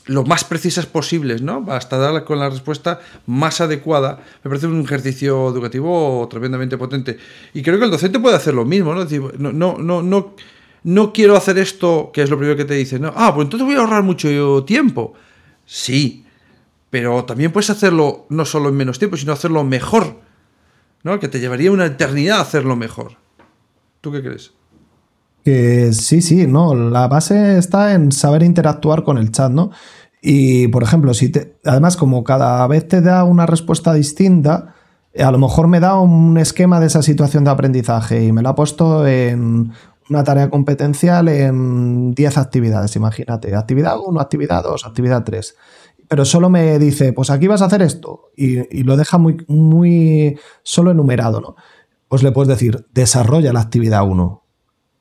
lo 0.08 0.24
más 0.24 0.44
precisas 0.44 0.86
posibles, 0.86 1.42
¿no? 1.42 1.66
Hasta 1.70 1.98
dar 1.98 2.24
con 2.26 2.40
la 2.40 2.50
respuesta 2.50 3.00
más 3.26 3.60
adecuada. 3.62 4.20
Me 4.44 4.50
parece 4.50 4.68
un 4.68 4.82
ejercicio 4.82 5.50
educativo 5.50 6.28
tremendamente 6.30 6.78
potente. 6.78 7.18
Y 7.54 7.64
creo 7.64 7.80
que 7.80 7.86
el 7.86 7.92
docente 7.92 8.20
puede 8.20 8.36
hacer 8.36 8.54
lo 8.54 8.66
mismo, 8.66 8.94
¿no? 8.94 9.06
no, 9.38 9.78
no, 9.78 10.02
no, 10.04 10.36
no, 10.84 11.14
quiero 11.14 11.36
hacer 11.36 11.58
esto, 11.58 12.12
que 12.14 12.22
es 12.22 12.30
lo 12.30 12.38
primero 12.38 12.56
que 12.56 12.66
te 12.66 12.76
dicen. 12.76 13.06
Ah, 13.06 13.34
pues 13.34 13.46
entonces 13.46 13.66
voy 13.66 13.76
a 13.76 13.80
ahorrar 13.80 14.04
mucho 14.04 14.64
tiempo. 14.64 15.16
Sí, 15.66 16.26
pero 16.90 17.26
también 17.26 17.52
puedes 17.52 17.70
hacerlo 17.70 18.26
no 18.30 18.46
solo 18.46 18.70
en 18.70 18.76
menos 18.76 19.00
tiempo, 19.00 19.18
sino 19.18 19.34
hacerlo 19.34 19.64
mejor, 19.64 20.20
¿no? 21.04 21.20
Que 21.20 21.28
te 21.28 21.40
llevaría 21.40 21.72
una 21.72 21.86
eternidad 21.86 22.40
hacerlo 22.40 22.76
mejor. 22.76 23.18
¿Tú 24.02 24.12
qué 24.12 24.22
crees? 24.22 24.52
Que 25.44 25.94
sí, 25.94 26.22
sí, 26.22 26.48
no, 26.48 26.74
la 26.74 27.08
base 27.08 27.58
está 27.58 27.94
en 27.94 28.12
saber 28.12 28.44
interactuar 28.44 29.04
con 29.04 29.18
el 29.18 29.32
chat, 29.32 29.52
¿no? 29.52 29.72
Y, 30.22 30.68
por 30.70 30.82
ejemplo, 30.82 31.14
si 31.14 31.30
te, 31.30 31.58
además, 31.66 31.98
como 31.98 32.24
cada 32.24 32.66
vez 32.68 32.88
te 32.88 33.02
da 33.02 33.24
una 33.24 33.46
respuesta 33.46 33.94
distinta, 33.94 34.74
a 35.18 35.32
lo 35.32 35.38
mejor 35.38 35.68
me 35.68 35.80
da 35.80 36.00
un 36.00 36.38
esquema 36.38 36.80
de 36.80 36.88
esa 36.88 37.02
situación 37.02 37.44
de 37.44 37.52
aprendizaje 37.52 38.24
y 38.24 38.32
me 38.32 38.42
lo 38.42 38.50
ha 38.50 38.56
puesto 38.56 39.06
en 39.06 39.72
una 40.10 40.24
tarea 40.24 40.50
competencial 40.50 41.28
en 41.28 42.14
10 42.14 42.38
actividades, 42.38 42.96
imagínate. 42.96 43.56
Actividad 43.56 43.98
1, 44.04 44.20
actividad 44.20 44.64
2, 44.64 44.86
actividad 44.86 45.24
3. 45.24 45.56
Pero 46.08 46.26
solo 46.26 46.50
me 46.50 46.78
dice, 46.78 47.14
pues 47.14 47.30
aquí 47.30 47.48
vas 47.48 47.62
a 47.62 47.66
hacer 47.66 47.82
esto. 47.82 48.30
Y, 48.36 48.84
lo 48.84 48.98
deja 48.98 49.18
muy, 49.18 49.44
muy 49.48 50.38
solo 50.64 50.92
enumerado, 50.92 51.42
¿no? 51.42 51.56
Pues 52.08 52.22
le 52.22 52.32
puedes 52.32 52.50
decir, 52.50 52.86
desarrolla 52.94 53.52
la 53.52 53.62
actividad 53.62 54.08
1 54.08 54.46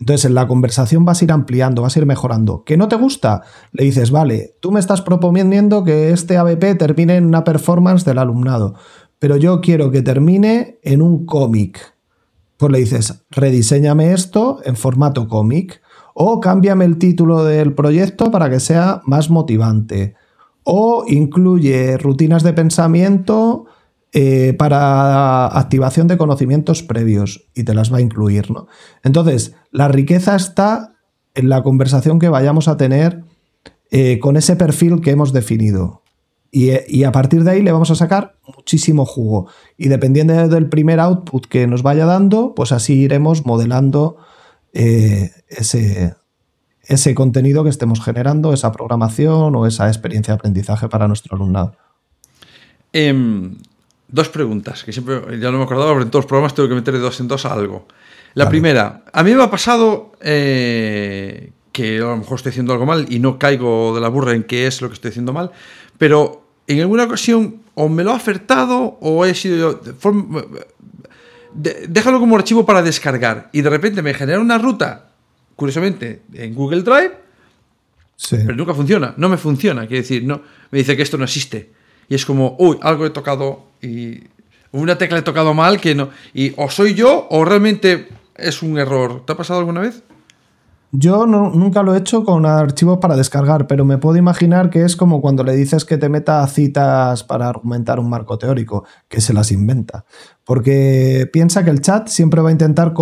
entonces, 0.00 0.25
en 0.26 0.34
la 0.34 0.46
conversación 0.46 1.04
vas 1.04 1.20
a 1.20 1.25
ir 1.25 1.32
ampliando, 1.32 1.82
vas 1.82 1.96
a 1.96 2.00
ir 2.00 2.06
mejorando. 2.06 2.64
¿Que 2.64 2.76
no 2.76 2.88
te 2.88 2.96
gusta? 2.96 3.42
Le 3.73 3.84
dices, 3.84 4.11
vale, 4.11 4.56
tú 4.61 4.73
me 4.73 4.80
estás 4.80 5.02
proponiendo 5.02 5.84
que 5.84 6.11
este 6.11 6.37
ABP 6.37 6.76
termine 6.76 7.16
en 7.16 7.25
una 7.25 7.44
performance 7.44 8.04
del 8.04 8.18
alumnado, 8.18 8.75
pero 9.18 9.37
yo 9.37 9.61
quiero 9.61 9.90
que 9.90 10.02
termine 10.02 10.78
en 10.82 11.00
un 11.00 11.25
cómic. 11.25 11.93
Pues 12.56 12.73
le 12.73 12.78
dices, 12.78 13.25
rediseñame 13.30 14.12
esto 14.12 14.61
en 14.64 14.76
formato 14.76 15.28
cómic, 15.28 15.82
o 16.14 16.40
cámbiame 16.40 16.84
el 16.84 16.99
título 16.99 17.44
del 17.44 17.75
proyecto 17.75 18.30
para 18.30 18.49
que 18.49 18.61
sea 18.61 19.02
más 19.04 19.30
motivante, 19.30 20.14
o 20.62 21.04
incluye 21.08 21.99
rutinas 21.99 22.42
de 22.42 22.52
pensamiento 22.52 23.66
eh, 24.12 24.54
para 24.56 25.46
activación 25.46 26.06
de 26.06 26.16
conocimientos 26.16 26.84
previos 26.84 27.49
y 27.52 27.64
te 27.64 27.75
las 27.75 27.92
va 27.92 27.99
a 27.99 28.00
incluir. 28.00 28.49
¿no? 28.52 28.68
Entonces, 29.02 29.56
la 29.73 29.88
riqueza 29.88 30.37
está 30.37 30.94
en 31.34 31.49
la 31.49 31.64
conversación 31.64 32.20
que 32.20 32.28
vayamos 32.28 32.68
a 32.68 32.76
tener 32.76 33.25
eh, 33.90 34.20
con 34.20 34.37
ese 34.37 34.54
perfil 34.54 35.00
que 35.00 35.11
hemos 35.11 35.32
definido. 35.32 36.03
Y, 36.56 37.02
a 37.02 37.11
partir 37.11 37.42
de 37.42 37.50
ahí 37.50 37.62
le 37.62 37.73
vamos 37.73 37.90
a 37.90 37.96
sacar 37.96 38.37
muchísimo 38.46 39.04
jugo. 39.04 39.49
Y 39.76 39.88
dependiendo 39.88 40.46
del 40.46 40.68
primer 40.68 41.00
output 41.00 41.46
que 41.46 41.66
nos 41.66 41.82
vaya 41.82 42.06
dando, 42.06 42.54
pues 42.54 42.70
así 42.70 42.94
iremos 43.00 43.44
modelando 43.44 44.18
eh, 44.73 45.32
ese, 45.49 46.14
ese 46.84 47.12
contenido 47.16 47.64
que 47.64 47.70
estemos 47.70 48.00
generando, 48.00 48.52
esa 48.52 48.70
programación 48.70 49.56
o 49.56 49.66
esa 49.66 49.88
experiencia 49.88 50.32
de 50.32 50.37
aprendizaje 50.37 50.88
para 50.88 51.08
nuestro 51.08 51.34
alumnado. 51.34 51.75
Em, 52.92 53.56
dos 54.06 54.28
preguntas, 54.28 54.84
que 54.84 54.92
siempre, 54.92 55.40
ya 55.40 55.50
no 55.50 55.58
me 55.58 55.64
acordaba, 55.64 55.90
pero 55.90 56.02
en 56.02 56.11
todos 56.11 56.23
los 56.23 56.28
programas 56.28 56.54
tengo 56.54 56.68
que 56.68 56.76
meter 56.76 56.94
de 56.94 57.00
dos 57.00 57.18
en 57.18 57.26
dos 57.26 57.46
a 57.46 57.52
algo. 57.52 57.88
La 58.34 58.49
primera, 58.49 59.02
a 59.12 59.25
mí 59.25 59.34
me 59.34 59.42
ha 59.42 59.50
pasado 59.50 60.12
eh, 60.20 61.50
que 61.73 61.96
a 61.96 62.02
lo 62.02 62.16
mejor 62.16 62.37
estoy 62.37 62.50
haciendo 62.50 62.73
algo 62.73 62.87
mal 62.87 63.06
y 63.08 63.18
no 63.18 63.40
caigo 63.40 63.92
de 63.92 64.00
la 64.00 64.08
burra 64.08 64.34
en 64.34 64.44
qué 64.44 64.68
es 64.68 64.80
lo 64.80 64.88
que 64.88 64.94
estoy 64.94 65.11
haciendo 65.11 65.32
mal, 65.32 65.50
pero 65.99 66.43
en 66.66 66.80
alguna 66.80 67.04
ocasión 67.04 67.62
o 67.75 67.88
me 67.88 68.04
lo 68.04 68.12
ha 68.12 68.14
ofertado 68.14 68.99
o 69.00 69.25
he 69.25 69.35
sido 69.35 69.83
yo... 69.83 69.94
déjalo 71.54 72.21
como 72.21 72.37
archivo 72.37 72.64
para 72.64 72.83
descargar 72.83 73.50
y 73.52 73.62
de 73.62 73.71
repente 73.71 74.02
me 74.02 74.14
genera 74.14 74.40
una 74.40 74.59
ruta, 74.59 75.11
curiosamente, 75.56 76.23
en 76.33 76.54
Google 76.54 76.83
Drive, 76.83 77.12
pero 78.30 78.54
nunca 78.54 78.75
funciona, 78.75 79.14
no 79.16 79.28
me 79.28 79.37
funciona, 79.37 79.83
quiere 79.87 80.02
decir, 80.02 80.25
no, 80.25 80.40
me 80.71 80.78
dice 80.78 80.97
que 80.97 81.02
esto 81.02 81.18
no 81.18 81.25
existe. 81.25 81.71
Y 82.09 82.14
es 82.14 82.25
como, 82.25 82.56
uy, 82.59 82.78
algo 82.83 83.06
he 83.06 83.11
tocado 83.11 83.66
y 83.80 84.21
una 84.73 84.99
tecla 84.99 85.18
he 85.18 85.23
tocado 85.23 85.54
mal 85.54 85.80
que 85.80 85.94
no. 85.94 86.11
Y 86.33 86.52
o 86.56 86.71
soy 86.71 86.94
yo 86.94 87.26
o 87.30 87.44
realmente 87.44 88.09
es 88.35 88.62
un 88.62 88.78
error. 88.78 89.25
¿Te 89.25 89.33
ha 89.33 89.37
pasado 89.37 89.61
alguna 89.61 89.80
vez? 89.80 90.02
Yo 90.96 91.26
nunca 91.26 91.82
lo 91.82 91.92
he 91.92 91.98
hecho 91.98 92.24
con 92.24 92.46
archivos 92.46 92.98
para 92.98 93.16
descargar, 93.16 93.66
pero 93.66 93.84
me 93.84 93.98
puedo 93.98 94.16
imaginar 94.16 94.70
que 94.70 94.84
es 94.84 94.94
como 94.94 95.20
cuando 95.20 95.42
le 95.42 95.56
dices 95.56 95.84
que 95.84 95.98
te 95.98 96.08
meta 96.08 96.46
citas 96.46 97.24
para 97.24 97.48
argumentar 97.48 97.98
un 97.98 98.08
marco 98.08 98.38
teórico, 98.38 98.84
que 99.08 99.20
se 99.20 99.32
las 99.32 99.50
inventa. 99.50 100.04
Porque 100.44 101.28
piensa 101.32 101.64
que 101.64 101.70
el 101.70 101.80
chat 101.80 102.06
siempre 102.06 102.42
va 102.42 102.50
a 102.50 102.52
intentar 102.52 102.94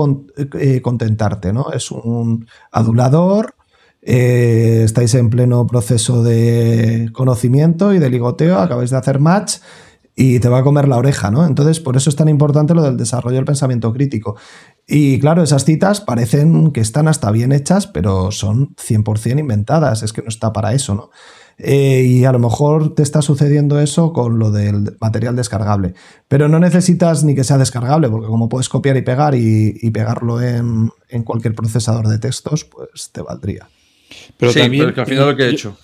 eh, 0.58 0.80
contentarte, 0.80 1.52
¿no? 1.52 1.70
Es 1.70 1.90
un 1.90 2.46
adulador, 2.70 3.56
eh, 4.00 4.80
estáis 4.84 5.14
en 5.14 5.28
pleno 5.28 5.66
proceso 5.66 6.22
de 6.22 7.10
conocimiento 7.12 7.92
y 7.92 7.98
de 7.98 8.08
ligoteo, 8.08 8.58
acabáis 8.58 8.88
de 8.88 8.96
hacer 8.96 9.20
match 9.20 9.58
y 10.14 10.40
te 10.40 10.48
va 10.48 10.58
a 10.58 10.62
comer 10.62 10.88
la 10.88 10.98
oreja, 10.98 11.30
¿no? 11.30 11.46
Entonces, 11.46 11.80
por 11.80 11.96
eso 11.96 12.10
es 12.10 12.16
tan 12.16 12.28
importante 12.28 12.74
lo 12.74 12.82
del 12.82 12.96
desarrollo 12.96 13.36
del 13.36 13.44
pensamiento 13.44 13.92
crítico. 13.92 14.36
Y 14.94 15.18
claro, 15.20 15.42
esas 15.42 15.64
citas 15.64 16.02
parecen 16.02 16.70
que 16.70 16.80
están 16.80 17.08
hasta 17.08 17.30
bien 17.30 17.50
hechas, 17.50 17.86
pero 17.86 18.30
son 18.30 18.76
100% 18.76 19.40
inventadas, 19.40 20.02
es 20.02 20.12
que 20.12 20.20
no 20.20 20.28
está 20.28 20.52
para 20.52 20.74
eso, 20.74 20.94
¿no? 20.94 21.10
Eh, 21.56 22.04
y 22.06 22.26
a 22.26 22.32
lo 22.32 22.38
mejor 22.38 22.94
te 22.94 23.02
está 23.02 23.22
sucediendo 23.22 23.80
eso 23.80 24.12
con 24.12 24.38
lo 24.38 24.50
del 24.50 24.94
material 25.00 25.34
descargable. 25.34 25.94
Pero 26.28 26.46
no 26.46 26.58
necesitas 26.58 27.24
ni 27.24 27.34
que 27.34 27.42
sea 27.42 27.56
descargable, 27.56 28.10
porque 28.10 28.26
como 28.26 28.50
puedes 28.50 28.68
copiar 28.68 28.98
y 28.98 29.00
pegar 29.00 29.34
y, 29.34 29.90
pegarlo 29.92 30.42
en, 30.42 30.90
cualquier 31.24 31.54
procesador 31.54 32.06
de 32.08 32.18
textos, 32.18 32.64
pues 32.64 33.12
te 33.12 33.22
valdría. 33.22 33.70
Pero 34.36 34.52
también, 34.52 34.92
al 34.94 35.06
final 35.06 35.26
lo 35.26 35.36
que 35.36 35.44
he 35.44 35.50
hecho. 35.50 35.78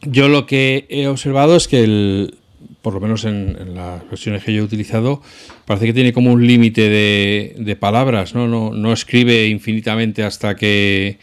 Yo 0.00 0.28
lo 0.28 0.46
que 0.46 0.86
he 0.88 1.08
observado 1.08 1.56
es 1.56 1.68
que 1.68 1.84
el, 1.84 2.38
por 2.84 2.92
lo 2.92 3.00
menos 3.00 3.24
en, 3.24 3.74
las 3.74 4.06
versiones 4.10 4.44
que 4.44 4.52
yo 4.52 4.60
he 4.60 4.64
utilizado, 4.64 5.22
parece 5.64 5.86
que 5.86 5.94
tiene 5.94 6.12
como 6.12 6.30
un 6.30 6.46
límite 6.46 6.90
de, 6.90 7.76
palabras, 7.80 8.34
¿no? 8.34 8.46
¿no? 8.46 8.92
escribe 8.92 9.48
infinitamente 9.48 10.22
hasta 10.22 10.54
que 10.54 11.18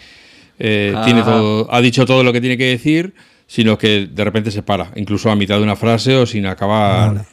eh, 0.57 0.95
tiene 1.05 1.21
todo, 1.21 1.71
ha 1.71 1.79
dicho 1.81 2.07
todo 2.07 2.23
lo 2.23 2.33
que 2.33 2.41
tiene 2.41 2.57
que 2.57 2.65
decir, 2.65 3.13
sino 3.45 3.77
que 3.77 4.09
de 4.11 4.23
repente 4.23 4.49
se 4.49 4.63
para, 4.63 4.91
incluso 4.95 5.29
a 5.29 5.35
mitad 5.35 5.57
de 5.57 5.63
una 5.63 5.75
frase 5.75 6.15
o 6.15 6.25
sin 6.25 6.47
acabar. 6.47 7.25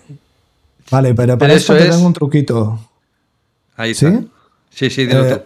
Vale, 0.90 1.14
pero 1.14 1.38
para 1.38 1.54
eso, 1.54 1.74
te 1.74 1.88
tengo 1.88 2.06
un 2.06 2.12
truquito. 2.12 2.78
Ahí 3.76 3.92
está. 3.92 4.10
¿Sí? 4.10 4.28
Sí, 4.70 4.90
sí, 4.90 5.08
eh, 5.10 5.42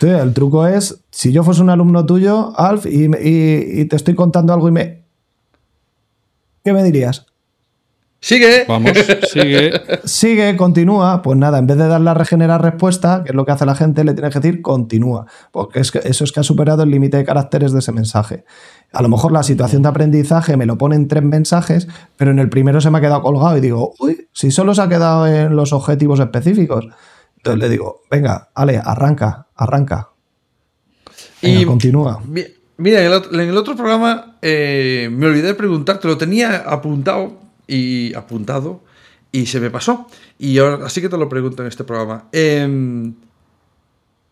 el 0.00 0.34
truco 0.34 0.66
es, 0.66 1.00
si 1.10 1.32
yo 1.32 1.42
fuese 1.42 1.62
un 1.62 1.70
alumno 1.70 2.04
tuyo, 2.04 2.52
Alf, 2.60 2.84
y, 2.84 3.06
y 3.06 3.84
te 3.86 3.96
estoy 3.96 4.14
contando 4.14 4.52
algo 4.52 4.68
y 4.68 4.72
me... 4.72 5.02
¿Qué 6.62 6.74
me 6.74 6.84
dirías? 6.84 7.27
Sigue. 8.20 8.64
Vamos, 8.66 8.92
sigue. 9.32 9.70
Sigue, 10.04 10.56
continúa. 10.56 11.22
Pues 11.22 11.38
nada, 11.38 11.58
en 11.58 11.66
vez 11.68 11.76
de 11.78 11.86
darle 11.86 12.10
a 12.10 12.14
regenerar 12.14 12.60
respuesta, 12.60 13.22
que 13.24 13.30
es 13.30 13.34
lo 13.36 13.44
que 13.46 13.52
hace 13.52 13.64
la 13.64 13.76
gente, 13.76 14.02
le 14.02 14.12
tienes 14.14 14.32
que 14.32 14.40
decir 14.40 14.60
continúa. 14.60 15.26
Porque 15.52 15.78
es 15.78 15.92
que 15.92 16.00
eso 16.02 16.24
es 16.24 16.32
que 16.32 16.40
ha 16.40 16.42
superado 16.42 16.82
el 16.82 16.90
límite 16.90 17.16
de 17.16 17.24
caracteres 17.24 17.72
de 17.72 17.78
ese 17.78 17.92
mensaje. 17.92 18.44
A 18.92 19.02
lo 19.02 19.08
mejor 19.08 19.30
la 19.30 19.42
situación 19.44 19.82
de 19.82 19.88
aprendizaje 19.90 20.56
me 20.56 20.66
lo 20.66 20.76
pone 20.76 20.96
en 20.96 21.06
tres 21.06 21.22
mensajes, 21.22 21.86
pero 22.16 22.32
en 22.32 22.40
el 22.40 22.48
primero 22.48 22.80
se 22.80 22.90
me 22.90 22.98
ha 22.98 23.00
quedado 23.00 23.22
colgado 23.22 23.56
y 23.56 23.60
digo, 23.60 23.94
uy, 24.00 24.26
si 24.32 24.50
solo 24.50 24.74
se 24.74 24.82
ha 24.82 24.88
quedado 24.88 25.26
en 25.28 25.54
los 25.54 25.72
objetivos 25.72 26.18
específicos. 26.18 26.88
Entonces 27.36 27.60
le 27.60 27.68
digo, 27.68 28.00
venga, 28.10 28.48
Ale, 28.54 28.80
arranca, 28.84 29.46
arranca. 29.54 30.08
Venga, 31.40 31.60
Y- 31.60 31.64
continúa. 31.64 32.20
Mi- 32.26 32.42
Mira, 32.80 33.00
en 33.00 33.06
el 33.06 33.12
otro, 33.12 33.34
en 33.34 33.48
el 33.48 33.56
otro 33.56 33.74
programa 33.74 34.36
eh, 34.40 35.08
me 35.12 35.26
olvidé 35.26 35.48
de 35.48 35.54
preguntarte, 35.54 36.06
lo 36.06 36.16
tenía 36.16 36.58
apuntado 36.58 37.32
y 37.68 38.14
apuntado 38.14 38.80
y 39.30 39.46
se 39.46 39.60
me 39.60 39.70
pasó. 39.70 40.06
Y 40.38 40.58
ahora, 40.58 40.86
así 40.86 41.00
que 41.00 41.08
te 41.08 41.16
lo 41.16 41.28
pregunto 41.28 41.62
en 41.62 41.68
este 41.68 41.84
programa. 41.84 42.24
Em, 42.32 43.14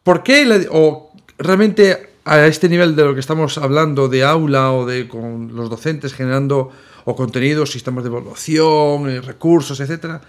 ¿Por 0.02 0.22
qué 0.22 0.68
o 0.70 1.12
realmente 1.38 2.10
a 2.24 2.46
este 2.46 2.68
nivel 2.68 2.96
de 2.96 3.04
lo 3.04 3.14
que 3.14 3.20
estamos 3.20 3.58
hablando 3.58 4.08
de 4.08 4.24
aula 4.24 4.72
o 4.72 4.86
de 4.86 5.06
con 5.08 5.54
los 5.54 5.68
docentes 5.68 6.14
generando 6.14 6.70
o 7.04 7.14
contenidos, 7.14 7.70
sistemas 7.70 8.04
de 8.04 8.10
evaluación, 8.10 9.08
eh, 9.10 9.20
recursos, 9.20 9.78
etcétera? 9.80 10.20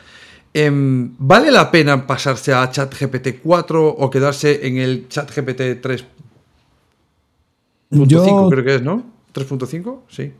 em, 0.53 1.15
¿Vale 1.17 1.51
la 1.51 1.69
pena 1.71 2.05
pasarse 2.05 2.53
a 2.53 2.69
ChatGPT 2.69 3.39
4 3.43 3.87
o 3.87 4.09
quedarse 4.09 4.67
en 4.67 4.77
el 4.77 5.07
ChatGPT 5.07 5.81
3 5.81 6.05
Yo, 7.91 8.23
3.5 8.23 8.49
creo 8.49 8.63
que 8.63 8.75
es, 8.75 8.81
¿no? 8.81 9.03
3.5, 9.33 9.99
sí. 10.09 10.33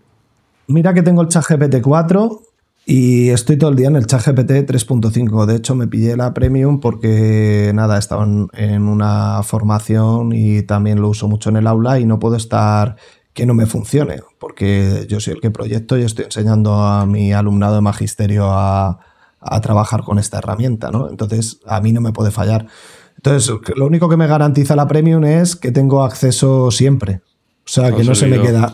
mira 0.67 0.93
que 0.93 1.03
tengo 1.03 1.21
el 1.21 1.27
chat 1.27 1.45
GPT 1.47 1.81
4 1.81 2.46
y 2.89 3.31
estoy 3.31 3.57
todo 3.57 3.71
el 3.71 3.75
día 3.75 3.89
en 3.89 3.97
el 3.97 4.07
chat 4.07 4.25
GPT 4.25 4.65
3.5. 4.65 5.45
De 5.45 5.57
hecho, 5.57 5.75
me 5.75 5.87
pillé 5.87 6.15
la 6.15 6.33
premium 6.33 6.79
porque, 6.79 7.73
nada, 7.75 7.97
estaba 7.97 8.23
en, 8.23 8.87
una 8.87 9.43
formación 9.43 10.31
y 10.31 10.61
también 10.61 11.01
lo 11.01 11.09
uso 11.09 11.27
mucho 11.27 11.49
en 11.49 11.57
el 11.57 11.67
aula 11.67 11.99
y 11.99 12.05
no 12.05 12.17
puedo 12.17 12.37
estar 12.37 12.95
que 13.33 13.45
no 13.45 13.53
me 13.53 13.65
funcione, 13.65 14.21
porque 14.39 15.05
yo 15.09 15.19
soy 15.19 15.33
el 15.33 15.41
que 15.41 15.51
proyecto 15.51 15.97
y 15.97 16.03
estoy 16.03 16.23
enseñando 16.25 16.75
a 16.75 17.05
mi 17.05 17.33
alumnado 17.33 17.75
de 17.75 17.81
magisterio 17.81 18.45
a, 18.51 18.99
a 19.41 19.61
trabajar 19.61 20.03
con 20.03 20.17
esta 20.17 20.37
herramienta, 20.37 20.89
¿no? 20.89 21.09
Entonces, 21.09 21.59
a 21.65 21.81
mí 21.81 21.91
no 21.91 21.99
me 21.99 22.13
puede 22.13 22.31
fallar. 22.31 22.67
Entonces, 23.17 23.53
lo 23.75 23.85
único 23.85 24.07
que 24.07 24.15
me 24.15 24.27
garantiza 24.27 24.77
la 24.77 24.87
premium 24.87 25.25
es 25.25 25.57
que 25.57 25.73
tengo 25.73 26.05
acceso 26.05 26.71
siempre. 26.71 27.19
O 27.65 27.69
sea, 27.69 27.91
que 27.91 27.99
Al 27.99 28.07
no 28.07 28.15
se 28.15 28.27
me 28.27 28.39
queda... 28.39 28.73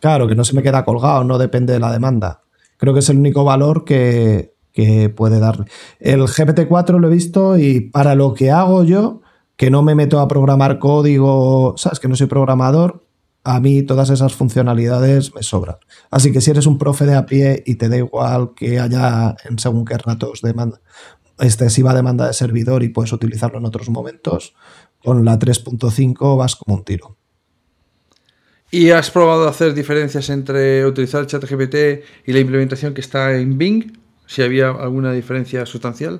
Claro, 0.00 0.26
que 0.26 0.34
no 0.34 0.42
se 0.42 0.54
me 0.54 0.64
queda 0.64 0.84
colgado, 0.84 1.22
no 1.22 1.38
depende 1.38 1.72
de 1.72 1.78
la 1.78 1.92
demanda. 1.92 2.40
Creo 2.76 2.92
que 2.92 3.00
es 3.00 3.08
el 3.08 3.18
único 3.18 3.44
valor 3.44 3.84
que, 3.84 4.54
que 4.72 5.08
puede 5.08 5.40
darle. 5.40 5.66
El 6.00 6.20
GPT-4 6.20 6.98
lo 6.98 7.08
he 7.08 7.10
visto 7.10 7.56
y 7.56 7.80
para 7.80 8.14
lo 8.14 8.34
que 8.34 8.50
hago 8.50 8.84
yo, 8.84 9.22
que 9.56 9.70
no 9.70 9.82
me 9.82 9.94
meto 9.94 10.20
a 10.20 10.28
programar 10.28 10.78
código, 10.78 11.74
sabes 11.78 11.98
que 11.98 12.08
no 12.08 12.16
soy 12.16 12.26
programador, 12.26 13.06
a 13.42 13.60
mí 13.60 13.82
todas 13.82 14.10
esas 14.10 14.34
funcionalidades 14.34 15.34
me 15.34 15.42
sobran. 15.42 15.76
Así 16.10 16.32
que 16.32 16.40
si 16.40 16.50
eres 16.50 16.66
un 16.66 16.78
profe 16.78 17.06
de 17.06 17.14
a 17.14 17.26
pie 17.26 17.62
y 17.64 17.76
te 17.76 17.88
da 17.88 17.96
igual 17.96 18.54
que 18.54 18.80
haya 18.80 19.36
en 19.48 19.58
según 19.58 19.84
qué 19.84 19.96
ratos 19.96 20.42
demanda, 20.42 20.80
excesiva 21.38 21.94
demanda 21.94 22.26
de 22.26 22.32
servidor 22.32 22.82
y 22.82 22.88
puedes 22.88 23.12
utilizarlo 23.12 23.58
en 23.58 23.66
otros 23.66 23.88
momentos, 23.88 24.54
con 25.02 25.24
la 25.24 25.38
3.5 25.38 26.36
vas 26.36 26.56
como 26.56 26.76
un 26.76 26.84
tiro. 26.84 27.16
¿Y 28.76 28.90
has 28.90 29.10
probado 29.10 29.48
hacer 29.48 29.72
diferencias 29.72 30.28
entre 30.28 30.84
utilizar 30.84 31.26
ChatGPT 31.26 31.74
y 32.26 32.32
la 32.34 32.40
implementación 32.40 32.92
que 32.92 33.00
está 33.00 33.34
en 33.34 33.56
Bing? 33.56 33.98
Si 34.26 34.42
había 34.42 34.68
alguna 34.68 35.12
diferencia 35.12 35.64
sustancial. 35.64 36.18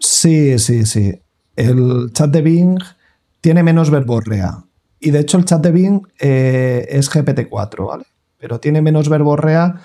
Sí, 0.00 0.58
sí, 0.58 0.84
sí. 0.84 1.14
El 1.54 2.10
chat 2.12 2.28
de 2.28 2.42
Bing 2.42 2.76
tiene 3.40 3.62
menos 3.62 3.88
verborrea. 3.92 4.64
Y 4.98 5.12
de 5.12 5.20
hecho 5.20 5.38
el 5.38 5.44
chat 5.44 5.62
de 5.62 5.70
Bing 5.70 6.02
eh, 6.18 6.88
es 6.88 7.08
GPT-4, 7.08 7.86
¿vale? 7.86 8.04
Pero 8.36 8.58
tiene 8.58 8.82
menos 8.82 9.08
verborrea 9.08 9.80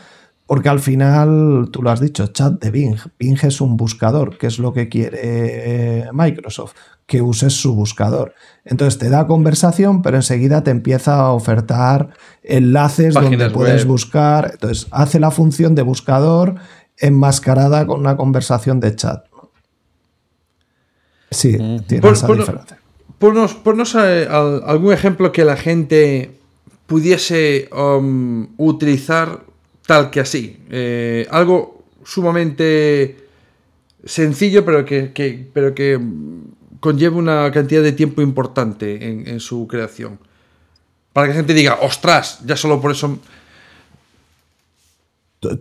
porque 0.47 0.69
al 0.69 0.79
final, 0.79 1.69
tú 1.71 1.83
lo 1.83 1.91
has 1.91 1.99
dicho, 1.99 2.25
chat 2.27 2.53
de 2.59 2.71
Bing. 2.71 2.95
Bing 3.19 3.37
es 3.43 3.61
un 3.61 3.77
buscador, 3.77 4.37
que 4.37 4.47
es 4.47 4.57
lo 4.59 4.73
que 4.73 4.87
quiere 4.89 5.19
eh, 5.21 6.05
Microsoft, 6.13 6.73
que 7.05 7.21
uses 7.21 7.53
su 7.53 7.75
buscador. 7.75 8.33
Entonces 8.65 8.97
te 8.97 9.09
da 9.09 9.27
conversación, 9.27 10.01
pero 10.01 10.15
enseguida 10.17 10.63
te 10.63 10.71
empieza 10.71 11.19
a 11.19 11.31
ofertar 11.33 12.09
enlaces 12.43 13.13
donde 13.13 13.29
Páginas 13.29 13.53
puedes 13.53 13.81
web. 13.83 13.87
buscar. 13.91 14.49
Entonces 14.53 14.87
hace 14.91 15.19
la 15.19 15.31
función 15.31 15.75
de 15.75 15.83
buscador 15.83 16.55
enmascarada 16.97 17.85
con 17.85 17.99
una 17.99 18.17
conversación 18.17 18.79
de 18.79 18.95
chat. 18.95 19.25
Sí, 21.29 21.57
tiene 21.87 22.01
Pon- 22.01 22.13
esa 22.13 22.27
diferencia. 22.27 22.79
Ponnos, 23.19 23.53
ponnos, 23.55 23.95
al- 23.95 24.63
algún 24.65 24.93
ejemplo 24.93 25.31
que 25.31 25.43
la 25.43 25.57
gente 25.57 26.39
pudiese 26.85 27.67
um, 27.75 28.47
utilizar 28.57 29.43
tal 29.87 30.11
que 30.11 30.19
así. 30.19 30.59
Eh, 30.69 31.25
algo 31.31 31.85
sumamente 32.05 33.17
sencillo, 34.05 34.63
pero 34.63 34.85
que, 34.85 35.49
pero 35.51 35.73
que 35.73 35.99
conlleva 36.79 37.17
una 37.17 37.51
cantidad 37.51 37.81
de 37.81 37.93
tiempo 37.93 38.21
importante 38.21 39.29
en, 39.29 39.39
su 39.39 39.65
creación. 39.67 40.19
Para 41.13 41.27
que 41.27 41.33
la 41.33 41.37
gente 41.37 41.55
diga, 41.55 41.79
ostras, 41.81 42.41
ya 42.45 42.55
solo 42.55 42.79
por 42.79 42.91
eso. 42.91 43.17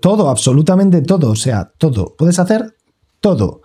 Todo, 0.00 0.28
absolutamente 0.28 1.00
todo. 1.02 1.30
O 1.30 1.36
sea, 1.36 1.72
todo. 1.78 2.14
Puedes 2.18 2.38
hacer 2.38 2.76
todo. 3.20 3.62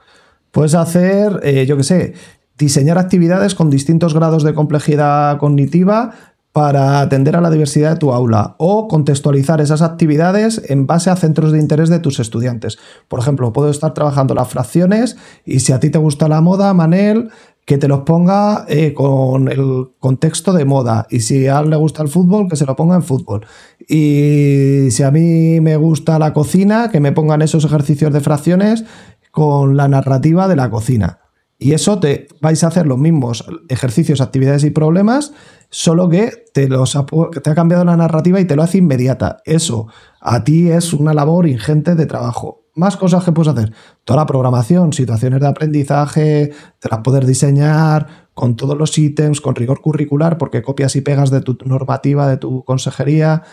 Puedes 0.52 0.76
hacer, 0.76 1.40
eh, 1.44 1.66
yo 1.66 1.76
qué 1.78 1.84
sé, 1.84 2.14
diseñar 2.58 2.98
actividades 2.98 3.56
con 3.56 3.70
distintos 3.70 4.14
grados 4.14 4.44
de 4.44 4.54
complejidad 4.54 5.38
cognitiva 5.38 6.31
para 6.52 7.00
atender 7.00 7.36
a 7.36 7.42
la 7.42 7.50
diversidad 7.50 7.92
de 7.92 8.00
tu 8.00 8.12
aula 8.12 8.56
o 8.58 8.88
contextualizar 8.88 9.62
esas 9.62 9.82
actividades 9.82 10.62
en 10.68 10.86
base 10.86 11.10
a 11.10 11.16
centros 11.16 11.52
de 11.52 11.60
interés 11.60 11.90
de 11.90 12.00
tus 12.00 12.20
estudiantes. 12.20 12.78
Por 13.08 13.20
ejemplo, 13.20 13.54
puedo 13.54 13.70
estar 13.70 13.94
trabajando 13.94 14.36
las 14.36 14.50
fracciones 14.50 15.18
y 15.46 15.62
si 15.62 15.72
a 15.72 15.80
ti 15.80 15.90
te 15.90 15.98
gusta 15.98 16.28
la 16.28 16.42
moda, 16.42 16.74
Manel, 16.74 17.30
que 17.66 17.78
te 17.78 17.88
los 17.88 18.02
ponga 18.02 18.66
eh, 18.68 18.94
con 18.94 19.48
el 19.48 19.92
contexto 20.00 20.52
de 20.52 20.66
moda. 20.66 21.08
Y 21.10 21.22
si 21.22 21.48
a 21.48 21.60
él 21.60 21.70
le 21.70 21.78
gusta 21.78 22.02
el 22.02 22.10
fútbol, 22.10 22.50
que 22.50 22.56
se 22.58 22.66
lo 22.66 22.76
ponga 22.76 22.96
en 22.96 23.04
fútbol. 23.04 23.46
Y 23.88 24.88
si 24.92 25.04
a 25.04 25.12
mí 25.12 25.62
me 25.62 25.78
gusta 25.78 26.20
la 26.20 26.34
cocina, 26.34 26.90
que 26.90 27.00
me 27.00 27.14
pongan 27.14 27.42
esos 27.42 27.64
ejercicios 27.64 28.12
de 28.12 28.20
fracciones 28.20 28.84
con 29.32 29.78
la 29.78 29.88
narrativa 29.88 30.48
de 30.50 30.56
la 30.58 30.70
cocina. 30.70 31.20
Y 31.64 31.74
eso 31.74 32.00
te 32.00 32.28
vais 32.42 32.64
a 32.64 32.70
hacer 32.70 32.88
los 32.88 32.98
mismos 32.98 33.46
ejercicios, 33.70 34.20
actividades 34.20 34.64
y 34.64 34.72
problemas, 34.72 35.32
solo 35.70 36.10
que 36.10 36.32
te, 36.56 36.68
los 36.68 36.96
ha, 36.96 37.06
te 37.06 37.50
ha 37.52 37.54
cambiado 37.54 37.86
la 37.86 37.96
narrativa 37.96 38.40
y 38.40 38.46
te 38.46 38.56
lo 38.56 38.64
hace 38.64 38.80
inmediata. 38.80 39.44
Eso 39.46 39.86
a 40.20 40.44
ti 40.44 40.72
es 40.72 40.92
una 40.92 41.14
labor 41.14 41.48
ingente 41.48 41.94
de 41.94 42.08
trabajo. 42.08 42.64
Más 42.74 42.98
cosas 42.98 43.24
que 43.24 43.32
puedes 43.32 43.54
hacer. 43.54 43.74
Toda 44.06 44.22
la 44.22 44.26
programación, 44.26 44.92
situaciones 44.92 45.40
de 45.40 45.48
aprendizaje, 45.50 46.52
te 46.80 46.90
las 46.90 47.02
puedes 47.04 47.28
diseñar 47.28 48.30
con 48.34 48.56
todos 48.56 48.76
los 48.76 48.98
ítems, 48.98 49.40
con 49.40 49.54
rigor 49.54 49.82
curricular, 49.82 50.40
porque 50.40 50.64
copias 50.64 50.96
y 50.96 51.02
pegas 51.02 51.30
de 51.30 51.42
tu 51.42 51.56
normativa, 51.64 52.28
de 52.28 52.38
tu 52.38 52.64
consejería. 52.64 53.44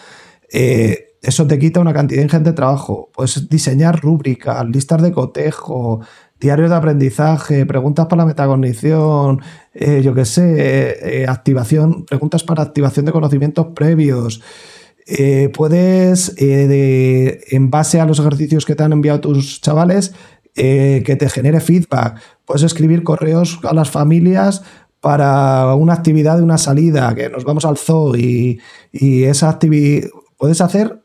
Eh, 0.51 1.09
eso 1.21 1.47
te 1.47 1.59
quita 1.59 1.81
una 1.81 1.92
cantidad 1.92 2.23
ingente 2.23 2.51
de 2.51 2.57
trabajo. 2.57 3.11
Puedes 3.12 3.49
diseñar 3.49 4.01
rúbricas, 4.01 4.64
listas 4.66 5.03
de 5.03 5.12
cotejo, 5.12 6.01
diarios 6.40 6.70
de 6.70 6.77
aprendizaje, 6.77 7.66
preguntas 7.66 8.07
para 8.07 8.22
la 8.22 8.27
metacognición, 8.27 9.40
eh, 9.74 10.03
yo 10.03 10.14
qué 10.14 10.24
sé, 10.24 10.55
eh, 10.59 11.22
eh, 11.22 11.27
activación, 11.29 12.05
preguntas 12.05 12.44
para 12.44 12.62
activación 12.62 13.07
de 13.07 13.12
conocimientos 13.12 13.66
previos. 13.74 14.40
Puedes, 15.55 16.37
de- 16.37 17.40
en 17.51 17.70
base 17.70 17.98
a 17.98 18.05
los 18.05 18.18
ejercicios 18.18 18.66
que 18.66 18.74
te 18.74 18.83
han 18.83 18.92
enviado 18.92 19.20
tus 19.20 19.61
chavales, 19.62 20.12
que 20.55 21.16
te 21.18 21.29
genere 21.31 21.61
feedback. 21.61 22.20
Puedes 22.44 22.62
escribir 22.62 23.03
correos 23.05 23.59
a 23.62 23.72
las 23.72 23.90
familias 23.90 24.62
para 25.01 25.74
una 25.77 25.94
actividad 25.94 26.37
de 26.37 26.42
una 26.42 26.59
salida, 26.59 27.14
que 27.14 27.31
nos 27.31 27.44
vamos 27.44 27.64
al 27.64 27.79
zoo 27.79 28.16
y, 28.16 28.61
y 28.92 29.24
esa 29.24 29.48
actividad... 29.48 30.09
Puedes 30.37 30.61
hacer 30.61 31.03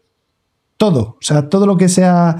todo, 0.77 1.01
o 1.01 1.17
sea, 1.21 1.47
todo 1.47 1.65
lo 1.65 1.77
que 1.77 1.87
sea, 1.87 2.37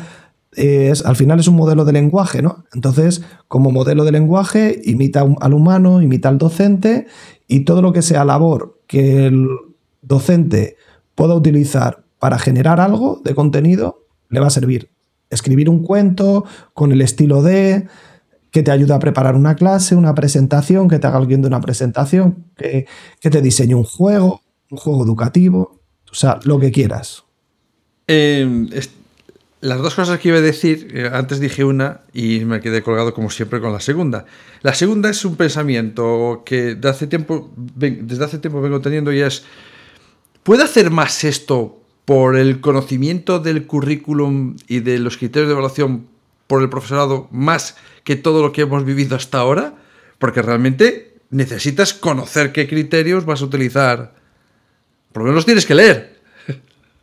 es, 0.55 1.05
al 1.05 1.15
final 1.15 1.39
es 1.39 1.47
un 1.47 1.55
modelo 1.55 1.85
de 1.85 1.93
lenguaje, 1.93 2.41
¿no? 2.41 2.63
Entonces, 2.73 3.21
como 3.47 3.71
modelo 3.71 4.03
de 4.05 4.11
lenguaje, 4.11 4.81
imita 4.83 5.25
al 5.39 5.53
humano, 5.53 6.01
imita 6.01 6.29
al 6.29 6.37
docente, 6.37 7.07
y 7.47 7.61
todo 7.61 7.81
lo 7.81 7.93
que 7.93 8.01
sea 8.01 8.25
labor 8.25 8.79
que 8.87 9.27
el 9.27 9.47
docente 10.01 10.77
pueda 11.15 11.33
utilizar 11.35 12.03
para 12.19 12.39
generar 12.39 12.79
algo 12.79 13.21
de 13.23 13.35
contenido, 13.35 14.05
le 14.29 14.39
va 14.39 14.47
a 14.47 14.51
servir. 14.51 14.89
Escribir 15.29 15.69
un 15.69 15.83
cuento 15.83 16.45
con 16.73 16.91
el 16.91 17.01
estilo 17.01 17.41
de 17.41 17.87
que 18.51 18.61
te 18.63 18.71
ayude 18.71 18.93
a 18.93 18.99
preparar 18.99 19.35
una 19.35 19.55
clase, 19.55 19.95
una 19.95 20.13
presentación, 20.13 20.87
que 20.87 20.99
te 20.99 21.07
haga 21.07 21.17
alguien 21.17 21.41
de 21.41 21.47
una 21.47 21.59
presentación, 21.59 22.45
que, 22.55 22.85
que 23.19 23.29
te 23.29 23.41
diseñe 23.41 23.73
un 23.73 23.83
juego, 23.83 24.41
un 24.69 24.77
juego 24.77 25.03
educativo, 25.03 25.79
o 26.11 26.13
sea, 26.15 26.39
lo 26.43 26.59
que 26.59 26.71
quieras. 26.71 27.23
Es- 28.07 28.91
las 29.63 29.79
dos 29.79 29.95
cosas 29.95 30.19
que 30.19 30.27
iba 30.27 30.39
a 30.39 30.41
decir, 30.41 30.89
eh, 30.93 31.09
antes 31.13 31.39
dije 31.39 31.63
una 31.63 32.01
y 32.11 32.41
me 32.43 32.59
quedé 32.59 32.83
colgado 32.83 33.13
como 33.13 33.29
siempre 33.29 33.61
con 33.61 33.71
la 33.71 33.79
segunda. 33.79 34.25
La 34.61 34.73
segunda 34.73 35.09
es 35.09 35.23
un 35.23 35.37
pensamiento 35.37 36.43
que 36.45 36.77
hace 36.83 37.07
tiempo, 37.07 37.49
desde 37.55 38.25
hace 38.25 38.39
tiempo 38.39 38.61
vengo 38.61 38.81
teniendo 38.81 39.13
y 39.13 39.21
es, 39.21 39.45
¿puede 40.43 40.63
hacer 40.63 40.91
más 40.91 41.23
esto 41.23 41.81
por 42.03 42.35
el 42.35 42.59
conocimiento 42.59 43.39
del 43.39 43.65
currículum 43.65 44.57
y 44.67 44.81
de 44.81 44.99
los 44.99 45.15
criterios 45.15 45.47
de 45.47 45.53
evaluación 45.53 46.07
por 46.47 46.61
el 46.61 46.69
profesorado 46.69 47.29
más 47.31 47.77
que 48.03 48.17
todo 48.17 48.41
lo 48.41 48.51
que 48.51 48.63
hemos 48.63 48.83
vivido 48.83 49.15
hasta 49.15 49.39
ahora? 49.39 49.75
Porque 50.19 50.41
realmente 50.41 51.15
necesitas 51.29 51.93
conocer 51.93 52.51
qué 52.51 52.67
criterios 52.67 53.23
vas 53.23 53.41
a 53.41 53.45
utilizar. 53.45 54.13
Por 55.13 55.23
lo 55.23 55.29
menos 55.29 55.45
tienes 55.45 55.65
que 55.65 55.75
leer. 55.75 56.12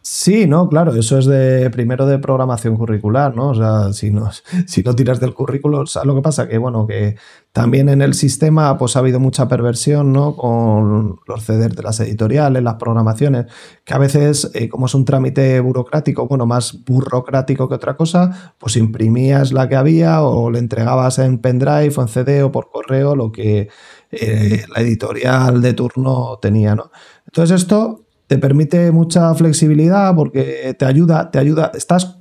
Sí, 0.03 0.47
no, 0.47 0.67
claro, 0.71 0.95
eso 0.95 1.19
es 1.19 1.27
de 1.27 1.69
primero 1.69 2.07
de 2.07 2.19
programación 2.19 2.75
curricular, 2.75 3.37
¿no? 3.37 3.51
O 3.51 3.55
sea, 3.55 3.93
si 3.93 4.11
no, 4.11 4.31
si 4.67 4.83
no 4.83 4.97
tiras 4.97 5.21
del 5.21 5.35
currículo, 5.35 5.81
o 5.81 6.05
lo 6.05 6.15
que 6.15 6.23
pasa 6.23 6.49
que, 6.49 6.57
bueno, 6.57 6.87
que 6.87 7.17
también 7.53 7.91
en 7.91 8.01
el 8.01 8.15
sistema 8.15 8.79
pues 8.79 8.97
ha 8.97 9.01
habido 9.01 9.21
mucha 9.21 9.47
perversión, 9.47 10.11
¿no? 10.13 10.37
Con 10.37 11.21
los 11.27 11.45
CDs 11.45 11.77
de 11.77 11.83
las 11.83 12.01
editoriales, 12.01 12.63
las 12.63 12.77
programaciones, 12.77 13.47
que 13.85 13.93
a 13.93 13.99
veces, 13.99 14.51
eh, 14.55 14.71
como 14.71 14.87
es 14.87 14.95
un 14.95 15.05
trámite 15.05 15.61
burocrático, 15.61 16.27
bueno, 16.27 16.47
más 16.47 16.83
burocrático 16.85 17.69
que 17.69 17.75
otra 17.75 17.97
cosa, 17.97 18.55
pues 18.59 18.77
imprimías 18.77 19.53
la 19.53 19.69
que 19.69 19.77
había 19.77 20.23
o 20.23 20.51
le 20.51 20.61
entregabas 20.61 21.19
en 21.19 21.39
pendrive 21.39 21.93
o 21.95 22.03
en 22.03 22.09
CD 22.09 22.43
o 22.43 22.51
por 22.51 22.71
correo 22.71 23.15
lo 23.17 23.33
que 23.33 23.69
eh, 24.13 24.65
la 24.75 24.81
editorial 24.81 25.61
de 25.61 25.75
turno 25.75 26.39
tenía, 26.41 26.75
¿no? 26.75 26.91
Entonces 27.27 27.63
esto 27.63 28.07
te 28.31 28.39
permite 28.39 28.93
mucha 28.93 29.35
flexibilidad 29.35 30.15
porque 30.15 30.77
te 30.79 30.85
ayuda, 30.85 31.33
te 31.33 31.41
ayuda, 31.41 31.73
estás 31.75 32.21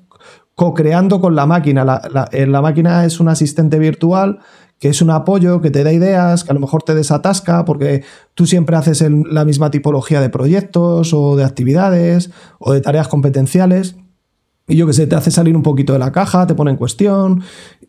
co-creando 0.55 1.21
con 1.21 1.35
la 1.35 1.45
máquina. 1.45 1.85
La, 1.85 2.27
eh, 2.31 2.47
la, 2.47 2.63
máquina 2.63 3.05
es 3.05 3.19
un 3.19 3.27
asistente 3.27 3.77
virtual 3.77 4.39
que 4.79 4.87
es 4.87 5.03
un 5.03 5.11
apoyo, 5.11 5.61
que 5.61 5.69
te 5.69 5.83
da 5.83 5.93
ideas, 5.93 6.43
que 6.43 6.49
a 6.49 6.55
lo 6.55 6.61
mejor 6.61 6.81
te 6.81 6.95
desatasca 6.95 7.63
porque 7.63 8.03
tú 8.33 8.47
siempre 8.47 8.75
haces 8.75 9.05
la 9.07 9.45
misma 9.45 9.69
tipología 9.69 10.19
de 10.19 10.31
proyectos 10.31 11.13
o 11.13 11.35
de 11.35 11.43
actividades 11.43 12.31
o 12.57 12.73
de 12.73 12.81
tareas 12.81 13.07
competenciales. 13.07 13.95
Y 14.67 14.77
yo 14.77 14.87
que 14.87 14.93
sé, 14.93 15.05
te 15.05 15.15
hace 15.15 15.29
salir 15.29 15.55
un 15.55 15.61
poquito 15.61 15.93
de 15.93 15.99
la 15.99 16.11
caja, 16.11 16.47
te 16.47 16.55
pone 16.55 16.71
en 16.71 16.77
cuestión 16.77 17.43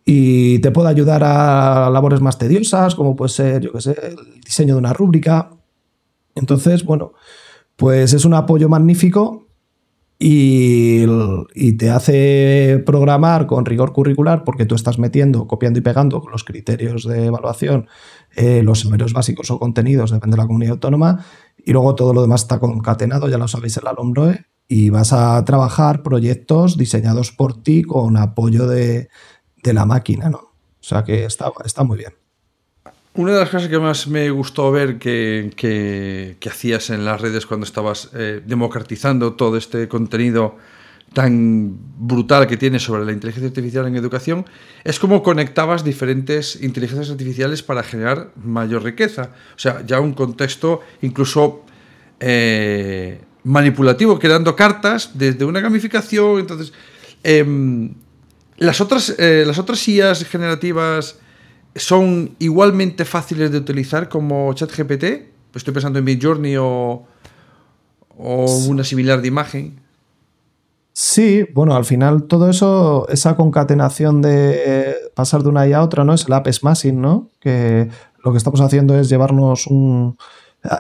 y 0.04 0.59
te 0.59 0.70
puede 0.72 0.90
ayudar 0.90 1.24
a 1.24 1.88
labores 1.88 2.20
más 2.20 2.37
tediosas, 2.37 2.94
como 2.94 3.16
puede 3.16 3.30
ser, 3.30 3.62
yo 3.62 3.72
que 3.72 3.80
sé, 3.80 3.96
el 4.02 4.42
diseño 4.42 4.74
de 4.74 4.80
una 4.80 4.92
rúbrica. 4.92 5.52
Entonces, 6.35 6.85
bueno, 6.85 7.14
pues 7.80 8.12
es 8.12 8.26
un 8.26 8.34
apoyo 8.34 8.68
magnífico 8.68 9.48
y, 10.18 11.06
te 11.78 11.88
hace 11.88 12.82
programar 12.84 13.46
con 13.46 13.64
rigor 13.64 13.94
curricular 13.94 14.44
porque 14.44 14.66
tú 14.66 14.74
estás 14.74 14.98
metiendo, 14.98 15.46
copiando 15.46 15.78
y 15.78 15.82
pegando 15.82 16.22
los 16.30 16.44
criterios 16.44 17.04
de 17.04 17.24
evaluación, 17.24 17.88
eh, 18.36 18.62
los 18.62 18.84
números 18.84 19.14
básicos 19.14 19.50
o 19.50 19.58
contenidos, 19.58 20.10
depende 20.10 20.36
de 20.36 20.42
la 20.42 20.46
comunidad 20.46 20.72
autónoma, 20.72 21.24
y 21.56 21.72
luego 21.72 21.94
todo 21.94 22.12
lo 22.12 22.20
demás 22.20 22.42
está 22.42 22.60
concatenado, 22.60 23.30
ya 23.30 23.38
lo 23.38 23.48
sabéis, 23.48 23.78
el 23.78 23.86
Alumnoe, 23.86 24.44
y 24.68 24.90
vas 24.90 25.14
a 25.14 25.42
trabajar 25.46 26.02
proyectos 26.02 26.76
diseñados 26.76 27.32
por 27.32 27.62
ti 27.62 27.82
con 27.82 28.18
apoyo 28.18 28.66
de, 28.66 29.08
la 29.64 29.86
máquina, 29.86 30.28
¿no? 30.28 30.38
O 30.38 30.82
sea 30.82 31.02
que 31.02 31.24
está 31.24 31.82
muy 31.82 31.96
bien. 31.96 32.19
Una 33.14 33.32
de 33.32 33.40
las 33.40 33.50
cosas 33.50 33.68
que 33.68 33.78
más 33.78 34.06
me 34.06 34.30
gustó 34.30 34.70
ver 34.70 34.98
que, 34.98 36.36
hacías 36.48 36.90
en 36.90 37.04
las 37.04 37.20
redes 37.20 37.44
cuando 37.44 37.64
estabas 37.66 38.10
eh, 38.14 38.40
democratizando 38.44 39.32
todo 39.32 39.56
este 39.56 39.88
contenido 39.88 40.56
tan 41.12 41.76
brutal 41.98 42.46
que 42.46 42.56
tienes 42.56 42.84
sobre 42.84 43.04
la 43.04 43.10
inteligencia 43.10 43.48
artificial 43.48 43.88
en 43.88 43.96
educación 43.96 44.46
es 44.84 45.00
cómo 45.00 45.24
conectabas 45.24 45.82
diferentes 45.82 46.62
inteligencias 46.62 47.10
artificiales 47.10 47.64
para 47.64 47.82
generar 47.82 48.30
mayor 48.44 48.84
riqueza. 48.84 49.30
O 49.56 49.58
sea, 49.58 49.84
ya 49.84 49.98
un 49.98 50.14
contexto 50.14 50.80
incluso 51.02 51.64
eh, 52.20 53.20
manipulativo, 53.42 54.20
creando 54.20 54.54
cartas 54.54 55.10
desde 55.14 55.44
una 55.44 55.58
gamificación. 55.58 56.38
Entonces, 56.38 56.72
em, 57.24 57.92
las, 58.58 58.80
otras, 58.80 59.16
eh, 59.18 59.42
las 59.44 59.58
otras 59.58 59.86
IAs 59.88 60.24
generativas 60.26 61.18
son 61.74 62.35
igualmente 62.38 63.04
fáciles 63.04 63.50
de 63.50 63.59
utilizar 63.59 64.09
como 64.09 64.52
ChatGPT. 64.52 65.04
Estoy 65.54 65.74
pensando 65.74 65.98
en 65.98 66.04
Midjourney 66.04 66.56
o, 66.56 67.04
o 68.16 68.56
una 68.68 68.85
similar 68.85 69.20
de 69.20 69.28
imagen. 69.28 69.80
Sí, 70.92 71.46
bueno, 71.54 71.76
al 71.76 71.85
final 71.85 72.24
todo 72.24 72.50
eso, 72.50 73.06
esa 73.09 73.37
concatenación 73.37 74.20
de 74.20 74.96
pasar 75.14 75.42
de 75.42 75.48
una 75.48 75.66
y 75.66 75.72
a 75.72 75.83
otra, 75.83 76.04
¿no? 76.04 76.12
Es 76.12 76.26
el 76.26 76.33
app 76.33 76.48
smashing, 76.48 77.00
¿no? 77.00 77.30
Que 77.40 77.88
lo 78.24 78.33
que 78.33 78.38
estamos 78.38 78.61
haciendo 78.61 78.98
es 78.98 79.09
llevarnos 79.09 79.66
un. 79.66 80.18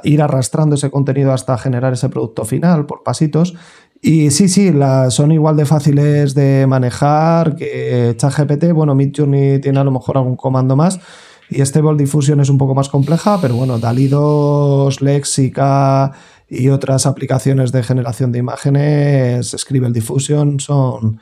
ir 0.04 0.20
arrastrando 0.20 0.74
ese 0.74 0.90
contenido 0.90 1.32
hasta 1.32 1.56
generar 1.56 1.92
ese 1.92 2.08
producto 2.08 2.44
final 2.44 2.86
por 2.86 3.02
pasitos. 3.02 3.54
Y 4.02 4.30
sí, 4.30 4.48
sí, 4.48 4.72
son 5.10 5.32
igual 5.32 5.56
de 5.56 5.66
fáciles 5.66 6.34
de 6.34 6.66
manejar 6.66 7.54
que 7.54 8.14
ChatGPT. 8.16 8.72
Bueno, 8.72 8.94
Midjourney 8.94 9.60
tiene 9.60 9.80
a 9.80 9.84
lo 9.84 9.90
mejor 9.90 10.16
algún 10.16 10.36
comando 10.36 10.74
más. 10.74 10.98
Y 11.50 11.64
Stable 11.64 11.98
Diffusion 11.98 12.40
es 12.40 12.48
un 12.48 12.58
poco 12.58 12.74
más 12.74 12.88
compleja, 12.88 13.38
pero 13.42 13.56
bueno, 13.56 13.78
DALI 13.78 14.06
2, 14.08 15.02
Lexica 15.02 16.12
y 16.48 16.68
otras 16.68 17.06
aplicaciones 17.06 17.72
de 17.72 17.82
generación 17.82 18.30
de 18.32 18.38
imágenes, 18.38 19.54
Scribble 19.58 19.90
Diffusion, 19.90 20.60
son, 20.60 21.20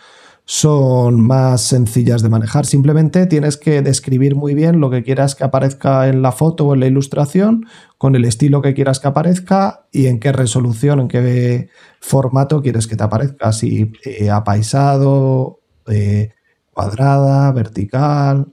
son 0.51 1.21
más 1.21 1.61
sencillas 1.61 2.23
de 2.23 2.31
manejar. 2.31 2.65
Simplemente 2.65 3.27
tienes 3.27 3.59
que 3.59 3.83
describir 3.83 4.35
muy 4.35 4.55
bien 4.55 4.81
lo 4.81 4.89
que 4.89 5.03
quieras 5.03 5.35
que 5.35 5.45
aparezca 5.45 6.09
en 6.09 6.23
la 6.23 6.33
foto 6.33 6.65
o 6.65 6.75
en 6.75 6.81
la 6.81 6.87
ilustración, 6.87 7.67
con 7.99 8.17
el 8.17 8.25
estilo 8.25 8.63
que 8.63 8.73
quieras 8.73 8.99
que 8.99 9.09
aparezca 9.09 9.85
y 9.93 10.07
en 10.07 10.19
qué 10.19 10.33
resolución, 10.33 11.01
en 11.01 11.09
qué 11.09 11.69
formato 12.01 12.63
quieres 12.63 12.87
que 12.87 12.97
te 12.97 13.05
aparezca, 13.05 13.53
si 13.53 13.93
eh, 14.07 14.31
apaisado, 14.31 15.61
eh, 15.87 16.31
cuadrada, 16.73 17.53
vertical. 17.53 18.47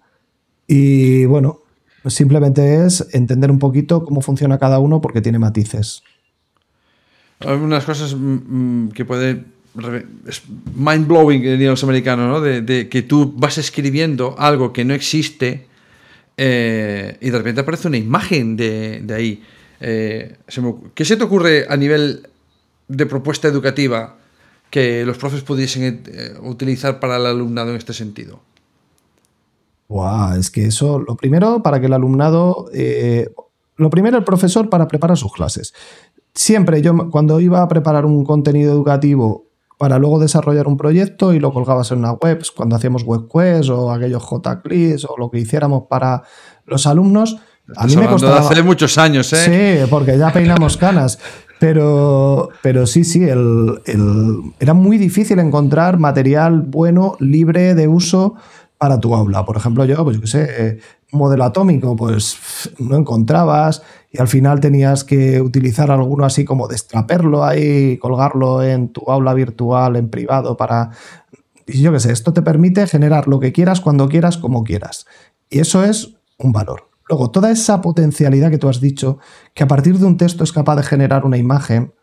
Y 0.68 1.24
bueno, 1.24 1.62
simplemente 2.08 2.86
es 2.86 3.08
entender 3.14 3.50
un 3.50 3.60
poquito 3.60 4.04
cómo 4.04 4.20
funciona 4.20 4.60
cada 4.60 4.80
uno 4.80 5.00
porque 5.00 5.22
tiene 5.22 5.40
matices. 5.40 6.04
Algunas 7.40 7.86
cosas 7.86 8.14
mm, 8.14 8.88
mm, 8.88 8.92
que 8.92 9.06
puede 9.06 9.55
es 10.28 10.44
mind 10.76 11.08
blowing 11.08 11.66
los 11.66 11.84
americanos, 11.84 12.28
¿no? 12.28 12.42
De, 12.42 12.90
que 12.90 13.02
tú 13.02 13.34
vas 13.36 13.58
escribiendo 13.58 14.36
algo 14.38 14.72
que 14.72 14.86
no 14.86 14.94
existe 14.94 15.68
eh, 16.38 17.18
y 17.22 17.30
de 17.30 17.38
repente 17.38 17.62
aparece 17.62 17.88
una 17.88 17.98
imagen 17.98 18.56
de, 18.56 19.06
ahí. 19.14 19.44
Eh, 19.80 20.38
¿Qué 20.94 21.06
se 21.06 21.18
te 21.18 21.24
ocurre 21.24 21.66
a 21.70 21.78
nivel 21.78 22.28
de 22.88 23.06
propuesta 23.06 23.48
educativa 23.48 24.18
que 24.70 25.06
los 25.06 25.18
profes 25.18 25.42
pudiesen 25.42 26.04
eh, 26.06 26.34
utilizar 26.42 27.00
para 27.00 27.18
el 27.18 27.26
alumnado 27.26 27.72
en 27.72 27.78
este 27.78 27.94
sentido? 27.94 28.40
Wow, 29.88 30.36
es 30.40 30.50
que 30.50 30.66
eso, 30.66 31.00
lo 31.00 31.16
primero, 31.16 31.62
para 31.62 31.80
que 31.80 31.86
el 31.86 31.94
alumnado, 31.94 32.70
lo 33.78 33.90
primero 33.90 34.18
el 34.18 34.24
profesor 34.24 34.70
para 34.70 34.88
preparar 34.88 35.18
sus 35.18 35.32
clases. 35.32 35.74
Siempre 36.34 36.82
yo, 36.82 37.10
cuando 37.12 37.40
iba 37.40 37.62
a 37.62 37.68
preparar 37.68 38.06
un 38.06 38.26
contenido 38.26 38.74
educativo 38.74 39.45
para 39.78 40.00
luego 40.00 40.20
desarrollar 40.20 40.68
un 40.68 40.78
proyecto 40.78 41.34
y 41.34 41.40
lo 41.40 41.52
colgabas 41.52 41.92
en 41.92 42.00
una 42.00 42.14
web, 42.14 42.42
cuando 42.56 42.76
hacíamos 42.76 43.04
webquest 43.04 43.70
o 43.70 43.92
aquellos 43.92 44.24
JCLIS 44.24 45.06
o 45.06 45.16
lo 45.18 45.30
que 45.30 45.40
hiciéramos 45.40 45.84
para 45.90 46.24
los 46.66 46.88
alumnos. 46.88 47.38
A 47.76 47.88
mí 47.88 47.98
me 47.98 48.08
costaba. 48.08 48.40
hace 48.40 48.62
muchos 48.62 48.98
años, 48.98 49.34
¿eh? 49.34 49.82
Sí, 49.84 49.88
porque 49.90 50.18
ya 50.18 50.32
peinamos 50.32 50.78
canas. 50.78 51.20
Pero, 51.60 52.50
pero 52.62 52.86
sí, 52.86 53.04
sí, 53.04 53.24
el, 53.24 53.80
era 54.60 54.74
muy 54.74 54.98
difícil 54.98 55.40
encontrar 55.40 55.98
material 55.98 56.62
bueno, 56.62 57.16
libre 57.20 57.76
de 57.76 57.88
uso 57.88 58.36
para 58.78 59.00
tu 59.00 59.16
aula. 59.16 59.46
Por 59.46 59.58
ejemplo, 59.58 59.86
yo, 59.86 60.04
pues 60.04 60.18
yo 60.18 60.22
qué 60.22 60.28
sé, 60.28 60.48
eh, 60.50 60.80
modelo 61.12 61.44
atómico, 61.44 61.96
pues 61.96 62.38
no 62.80 62.96
encontrabas 62.96 63.84
y 64.12 64.20
al 64.20 64.28
final 64.28 64.60
tenías 64.60 65.04
que 65.04 65.42
utilizar 65.42 65.92
alguno 65.92 66.26
así 66.26 66.46
como 66.46 66.68
destraperlo 66.68 67.44
ahí, 67.44 67.98
colgarlo 67.98 68.64
en 68.64 68.90
tu 68.90 69.10
aula 69.12 69.34
virtual, 69.34 69.96
en 69.96 70.10
privado, 70.10 70.58
para... 70.58 70.92
Yo 71.68 71.92
qué 71.92 72.00
sé, 72.00 72.12
esto 72.12 72.32
te 72.32 72.44
permite 72.44 72.86
generar 72.86 73.28
lo 73.28 73.40
que 73.40 73.52
quieras, 73.52 73.82
cuando 73.82 74.08
quieras, 74.08 74.38
como 74.38 74.64
quieras. 74.64 75.08
Y 75.50 75.60
eso 75.60 75.84
es 75.84 76.16
un 76.38 76.52
valor. 76.52 76.90
Luego, 77.10 77.32
toda 77.32 77.50
esa 77.50 77.82
potencialidad 77.82 78.52
que 78.52 78.60
tú 78.60 78.70
has 78.70 78.82
dicho, 78.82 79.18
que 79.56 79.64
a 79.64 79.68
partir 79.68 79.98
de 79.98 80.06
un 80.06 80.18
texto 80.18 80.44
es 80.44 80.52
capaz 80.52 80.76
de 80.76 80.84
generar 80.84 81.26
una 81.26 81.38
imagen, 81.38 81.94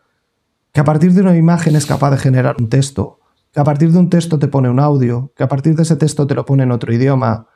que 0.73 0.81
a 0.81 0.83
partir 0.83 1.13
de 1.13 1.21
una 1.21 1.37
imagen 1.37 1.75
es 1.75 1.85
capaz 1.85 2.11
de 2.11 2.17
generar 2.17 2.55
un 2.59 2.67
texto, 2.67 3.19
que 3.53 3.59
a 3.59 3.63
partir 3.63 3.91
de 3.91 3.99
un 3.99 4.09
texto 4.09 4.39
te 4.39 4.47
pone 4.47 4.69
un 4.69 4.79
audio, 4.79 5.31
que 5.35 5.43
a 5.43 5.47
partir 5.47 5.75
de 5.75 5.83
ese 5.83 5.95
texto 5.95 6.25
te 6.25 6.33
lo 6.33 6.43
pone 6.43 6.63
en 6.63 6.71
otro 6.71 6.91
idioma. 6.91 7.47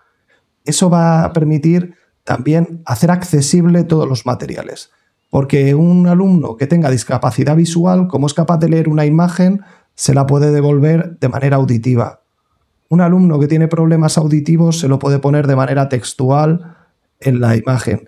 Eso 0.63 0.89
va 0.89 1.23
a 1.23 1.33
permitir 1.33 1.95
también 2.23 2.81
hacer 2.85 3.09
accesible 3.09 3.83
todos 3.83 4.07
los 4.07 4.25
materiales. 4.25 4.91
Porque 5.31 5.73
un 5.73 6.07
alumno 6.07 6.55
que 6.55 6.67
tenga 6.67 6.91
discapacidad 6.91 7.55
visual, 7.55 8.07
como 8.07 8.27
es 8.27 8.33
capaz 8.33 8.59
de 8.59 8.69
leer 8.69 8.89
una 8.89 9.05
imagen, 9.05 9.61
se 9.95 10.13
la 10.13 10.27
puede 10.27 10.51
devolver 10.51 11.17
de 11.19 11.29
manera 11.29 11.57
auditiva. 11.57 12.21
un 12.89 13.01
alumno 13.01 13.37
que 13.37 13.47
tiene 13.47 13.67
problemas 13.67 14.17
auditivos 14.17 14.79
se 14.79 14.87
lo 14.87 14.97
puede 14.97 15.19
poner 15.19 15.45
de 15.45 15.57
manera 15.57 15.89
textual 15.89 16.77
en 17.19 17.41
la 17.41 17.57
imagen. 17.57 18.07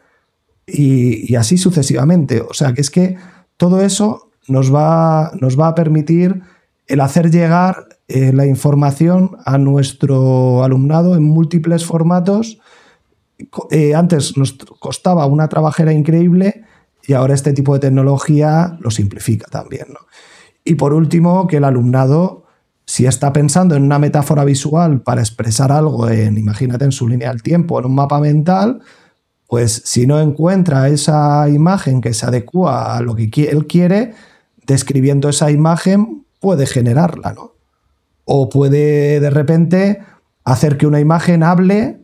Y, 0.65 1.35
así 1.35 1.57
sucesivamente. 1.57 2.41
O 2.41 2.53
sea 2.53 2.73
que 2.73 2.81
es 2.81 2.91
que 2.91 3.17
todo 3.57 3.81
eso 3.81 4.29
nos 4.47 4.73
va, 4.73 5.31
nos 5.41 5.59
va 5.59 5.69
a 5.69 5.75
permitir 5.75 6.41
el 6.89 7.01
hacer 7.01 7.29
llegar 7.29 7.87
eh, 8.07 8.33
la 8.33 8.47
información 8.47 9.37
a 9.45 9.59
nuestro 9.59 10.63
alumnado 10.63 11.15
en 11.15 11.23
múltiples 11.23 11.85
formatos. 11.85 12.59
Eh, 13.69 13.93
antes 13.93 14.35
nos 14.35 14.53
costaba 14.79 15.27
una 15.27 15.47
trabajera 15.47 15.93
increíble 15.93 16.63
y 17.05 17.13
ahora 17.13 17.35
este 17.35 17.53
tipo 17.53 17.75
de 17.75 17.79
tecnología 17.79 18.75
lo 18.81 18.89
simplifica 18.89 19.45
también. 19.51 19.87
Y 20.65 20.75
por 20.75 20.93
último, 20.93 21.45
que 21.47 21.57
el 21.57 21.63
alumnado, 21.63 22.45
si 22.85 23.05
está 23.05 23.31
pensando 23.31 23.75
en 23.75 23.83
una 23.83 23.99
metáfora 23.99 24.43
visual 24.43 25.01
para 25.01 25.21
expresar 25.21 25.71
algo 25.71 26.09
en, 26.09 26.39
imagínate, 26.39 26.85
en 26.85 26.91
su 26.91 27.07
línea 27.07 27.29
del 27.29 27.43
tiempo, 27.43 27.79
en 27.79 27.85
un 27.85 27.95
mapa 27.95 28.19
mental, 28.19 28.81
pues 29.47 29.83
si 29.85 30.07
no 30.07 30.19
encuentra 30.19 30.89
esa 30.89 31.47
imagen 31.49 32.01
que 32.01 32.15
se 32.15 32.25
adecua 32.25 32.97
a 32.97 33.01
lo 33.01 33.15
que 33.15 33.29
él 33.49 33.67
quiere, 33.67 34.13
describiendo 34.65 35.29
esa 35.29 35.51
imagen 35.51 36.25
puede 36.39 36.65
generarla, 36.65 37.33
¿no? 37.33 37.53
O 38.25 38.49
puede 38.49 39.19
de 39.19 39.29
repente 39.29 40.01
hacer 40.43 40.77
que 40.77 40.87
una 40.87 40.99
imagen 40.99 41.43
hable 41.43 41.99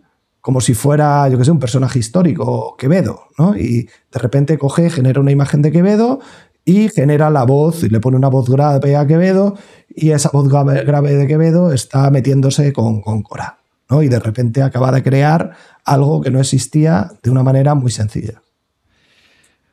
como 0.45 0.61
si 0.61 0.75
fuera, 0.75 1.27
yo 1.27 1.39
que 1.39 1.43
sé, 1.43 1.49
un 1.49 1.59
personaje 1.59 1.97
histórico, 1.97 2.75
Quevedo, 2.77 3.29
¿no? 3.39 3.57
Y 3.57 3.89
de 4.11 4.19
repente 4.19 4.59
coge, 4.59 4.91
genera 4.91 5.19
una 5.19 5.31
imagen 5.31 5.63
de 5.63 5.71
Quevedo 5.71 6.19
y 6.63 6.89
genera 6.89 7.31
la 7.31 7.45
voz, 7.45 7.83
y 7.83 7.89
le 7.89 7.99
pone 7.99 8.15
una 8.15 8.27
voz 8.27 8.47
grave 8.47 8.95
a 8.95 9.07
Quevedo, 9.07 9.57
y 9.89 10.11
esa 10.11 10.29
voz 10.31 10.47
grave 10.47 11.15
de 11.15 11.25
Quevedo 11.25 11.73
está 11.73 12.11
metiéndose 12.11 12.73
con, 12.73 13.01
con 13.01 13.23
Cora, 13.23 13.57
¿no? 13.89 14.03
Y 14.03 14.07
de 14.07 14.19
repente 14.19 14.61
acaba 14.61 14.91
de 14.91 15.01
crear 15.01 15.55
algo 15.83 16.21
que 16.21 16.29
no 16.29 16.39
existía 16.39 17.11
de 17.23 17.31
una 17.31 17.41
manera 17.41 17.73
muy 17.73 17.89
sencilla. 17.89 18.43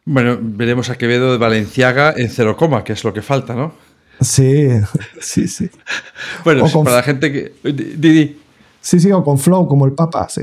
Bueno, 0.07 0.39
veremos 0.41 0.89
a 0.89 0.97
Quevedo 0.97 1.33
de 1.33 1.39
Valenciaga 1.39 2.15
en 2.17 2.31
cero 2.31 2.57
coma, 2.57 2.83
que 2.83 2.95
es 2.95 3.05
lo 3.05 3.13
que 3.13 3.21
falta, 3.21 3.55
¿no? 3.55 3.75
Sí, 4.23 4.69
sí, 5.21 5.49
sí. 5.49 5.71
bueno, 6.45 6.67
para 6.85 6.97
la 6.97 7.03
gente 7.03 7.33
que. 7.33 7.53
Didi. 7.63 8.39
Sí, 8.81 8.99
sí, 8.99 9.13
o 9.13 9.23
con 9.23 9.39
Flow, 9.39 9.69
como 9.69 9.87
el 9.87 9.93
Papa, 9.93 10.29
sí. 10.29 10.43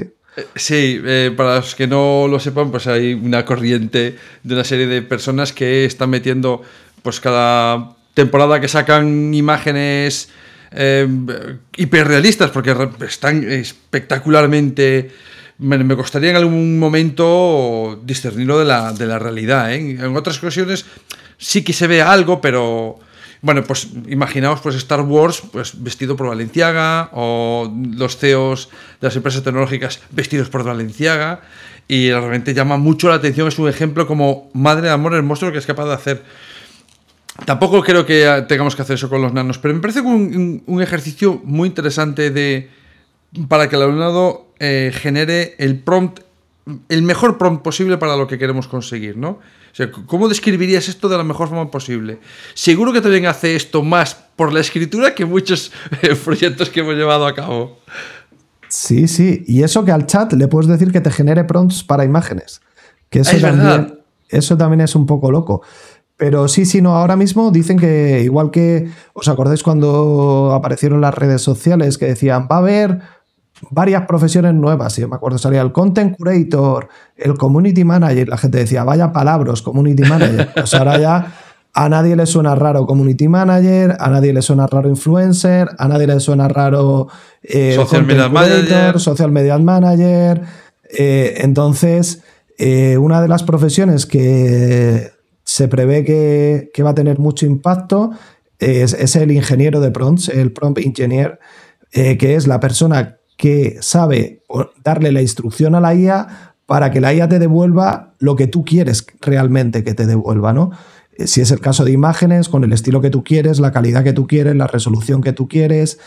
Sí, 0.56 1.02
eh, 1.04 1.34
para 1.36 1.58
los 1.58 1.76
que 1.76 1.88
no 1.88 2.28
lo 2.30 2.40
sepan, 2.40 2.72
pues 2.72 2.88
hay 2.88 3.14
una 3.14 3.44
corriente 3.44 4.16
de 4.44 4.54
una 4.54 4.64
serie 4.64 4.88
de 4.88 5.02
personas 5.02 5.52
que 5.52 5.84
están 5.86 6.10
metiendo, 6.10 6.62
pues 7.02 7.20
cada 7.20 7.96
temporada 8.14 8.62
que 8.62 8.68
sacan 8.68 9.34
imágenes 9.34 10.30
eh, 10.72 11.08
hiperrealistas, 11.78 12.52
porque 12.52 12.76
están 13.08 13.44
espectacularmente... 13.50 15.12
Me, 15.62 15.78
me, 15.78 15.98
costaría 15.98 16.30
en 16.30 16.38
algún 16.38 16.80
momento 16.80 18.00
discernirlo 18.06 18.60
de 18.60 18.64
la, 18.64 18.94
de 18.94 19.06
la 19.06 19.20
realidad. 19.20 19.74
¿eh? 19.74 19.98
En 20.00 20.16
otras 20.16 20.38
ocasiones 20.38 20.86
sí 21.38 21.66
que 21.66 21.74
se 21.74 21.86
ve 21.86 22.02
algo, 22.02 22.40
pero 22.40 22.98
bueno, 23.42 23.64
pues 23.64 23.88
imaginaos 24.08 24.60
pues 24.60 24.76
Star 24.76 25.02
Wars 25.02 25.42
pues 25.52 25.82
vestido 25.82 26.16
por 26.16 26.28
Valenciaga 26.28 27.10
o 27.14 27.72
los 27.96 28.18
CEOs 28.18 28.70
de 29.00 29.08
las 29.08 29.16
empresas 29.16 29.44
tecnológicas 29.44 30.02
vestidos 30.12 30.50
por 30.50 30.64
Valenciaga 30.64 31.42
y 31.88 32.12
realmente 32.12 32.54
llama 32.54 32.78
mucho 32.78 33.10
la 33.10 33.16
atención, 33.16 33.48
es 33.48 33.58
un 33.58 33.68
ejemplo 33.68 34.06
como 34.06 34.50
madre 34.54 34.88
de 34.88 34.94
amor 34.94 35.16
el 35.16 35.24
monstruo 35.24 35.52
que 35.52 35.58
es 35.58 35.66
capaz 35.66 35.86
de 35.86 35.94
hacer. 35.94 36.24
Tampoco 37.46 37.82
creo 37.82 38.06
que 38.06 38.46
tengamos 38.48 38.76
que 38.76 38.84
hacer 38.84 38.96
eso 38.96 39.10
con 39.10 39.22
los 39.22 39.34
nanos, 39.34 39.58
pero 39.58 39.74
me 39.74 39.80
parece 39.80 40.02
un, 40.02 40.64
ejercicio 40.82 41.42
muy 41.44 41.68
interesante 41.68 42.30
de 42.30 42.70
para 43.48 43.70
que 43.70 43.76
el 43.76 43.84
alumnado 43.84 44.54
eh, 44.60 44.92
genere 44.94 45.56
el 45.58 45.80
prompt, 45.80 46.20
el 46.88 47.02
mejor 47.02 47.38
prompt 47.38 47.64
posible 47.64 47.98
para 47.98 48.16
lo 48.16 48.28
que 48.28 48.38
queremos 48.38 48.68
conseguir, 48.68 49.18
¿no? 49.18 49.40
¿cómo 50.08 50.28
describirías 50.28 50.90
esto 50.90 51.08
de 51.10 51.18
la 51.18 51.24
mejor 51.24 51.48
forma 51.48 51.72
posible? 51.72 52.20
Seguro 52.54 52.92
que 52.92 53.02
también 53.02 53.26
hace 53.28 53.56
esto 53.56 53.84
más 53.84 54.16
por 54.36 54.52
la 54.52 54.60
escritura 54.60 55.16
que 55.16 55.26
muchos 55.26 55.72
eh, 56.02 56.16
proyectos 56.16 56.70
que 56.70 56.82
hemos 56.82 56.96
llevado 56.96 57.26
a 57.26 57.34
cabo. 57.34 57.80
Sí, 58.68 59.08
sí. 59.08 59.44
Y 59.48 59.64
eso 59.64 59.84
que 59.86 59.92
al 59.92 60.06
chat 60.06 60.34
le 60.34 60.48
puedes 60.48 60.68
decir 60.68 60.92
que 60.92 61.02
te 61.02 61.12
genere 61.12 61.44
prompts 61.44 61.84
para 61.84 62.04
imágenes. 62.04 62.62
Que 63.10 63.20
eso, 63.20 63.38
también, 63.40 64.00
eso 64.30 64.58
también 64.58 64.82
es 64.82 64.96
un 64.96 65.06
poco 65.06 65.32
loco. 65.32 65.62
Pero 66.18 66.48
sí, 66.48 66.66
sí, 66.66 66.82
no, 66.82 66.96
ahora 66.96 67.16
mismo 67.16 67.50
dicen 67.50 67.80
que 67.80 68.22
igual 68.24 68.52
que, 68.52 68.90
¿os 69.14 69.28
acordáis 69.30 69.64
cuando 69.64 70.52
aparecieron 70.54 71.00
las 71.02 71.14
redes 71.14 71.42
sociales 71.42 71.98
que 71.98 72.08
decían, 72.08 72.48
va 72.52 72.58
a 72.58 72.60
haber 72.60 73.00
varias 73.70 74.06
profesiones 74.06 74.54
nuevas. 74.54 74.96
Yo 74.98 75.08
me 75.08 75.16
acuerdo, 75.16 75.38
salía 75.38 75.62
el 75.62 75.72
content 75.72 76.16
curator, 76.18 76.90
el 77.16 77.38
community 77.38 77.84
manager. 77.84 78.30
La 78.30 78.38
gente 78.38 78.58
decía, 78.58 78.84
vaya 78.84 79.12
palabras, 79.12 79.62
community 79.62 80.04
manager. 80.04 80.50
Pues 80.54 80.74
ahora 80.74 81.00
ya 81.00 81.34
a 81.74 81.88
nadie 81.88 82.16
le 82.16 82.26
suena 82.26 82.56
raro 82.56 82.86
community 82.86 83.28
manager, 83.28 83.96
a 84.00 84.10
nadie 84.10 84.34
le 84.34 84.42
suena 84.42 84.68
raro 84.68 84.90
influencer, 84.90 85.70
a 85.78 85.88
nadie 85.88 86.08
le 86.08 86.20
suena 86.20 86.48
raro 86.48 87.08
eh, 87.44 87.74
social, 87.76 88.06
media 88.06 88.30
manager. 88.30 89.00
social 89.00 89.32
media 89.32 89.58
manager. 89.58 90.42
Eh, 90.90 91.36
entonces, 91.38 92.22
eh, 92.58 92.98
una 92.98 93.22
de 93.22 93.28
las 93.28 93.44
profesiones 93.44 94.06
que 94.06 95.12
se 95.44 95.68
prevé 95.68 96.04
que, 96.04 96.84
va 96.84 96.92
a 96.92 96.96
tener 96.96 97.20
mucho 97.20 97.46
impacto 97.46 98.12
es, 98.58 98.94
es, 98.94 99.16
el 99.16 99.32
ingeniero 99.32 99.80
de 99.80 99.92
prompts, 99.92 100.30
el 100.30 100.52
prompt 100.52 100.80
engineer, 100.80 101.40
que 101.92 102.36
es 102.36 102.46
la 102.46 102.60
persona 102.60 103.19
que 103.40 103.78
sabe 103.80 104.44
darle 104.84 105.14
la 105.14 105.22
instrucción 105.22 105.74
a 105.74 105.80
la 105.80 105.96
IA 105.96 106.56
para 106.66 106.92
que 106.92 107.00
la 107.00 107.14
IA 107.14 107.30
te 107.30 107.40
devuelva 107.40 108.14
lo 108.20 108.36
que 108.36 108.48
tú 108.48 108.66
quieres 108.66 109.06
realmente 109.22 109.86
que 109.86 109.94
te 109.94 110.06
devuelva, 110.06 110.52
¿no? 110.52 110.72
Eh, 111.18 111.26
si 111.26 111.40
es 111.40 111.50
el 111.52 111.62
caso 111.62 111.86
de 111.86 111.94
imágenes, 111.94 112.50
con 112.50 112.66
el 112.66 112.74
estilo 112.74 113.00
que 113.00 113.10
tú 113.10 113.24
quieres, 113.24 113.62
la 113.62 113.72
calidad 113.72 114.04
que 114.04 114.12
tú 114.12 114.28
quieres, 114.28 114.58
la 114.58 114.68
resolución 114.68 115.22
que 115.22 115.32
tú 115.32 115.48
quieres 115.48 116.00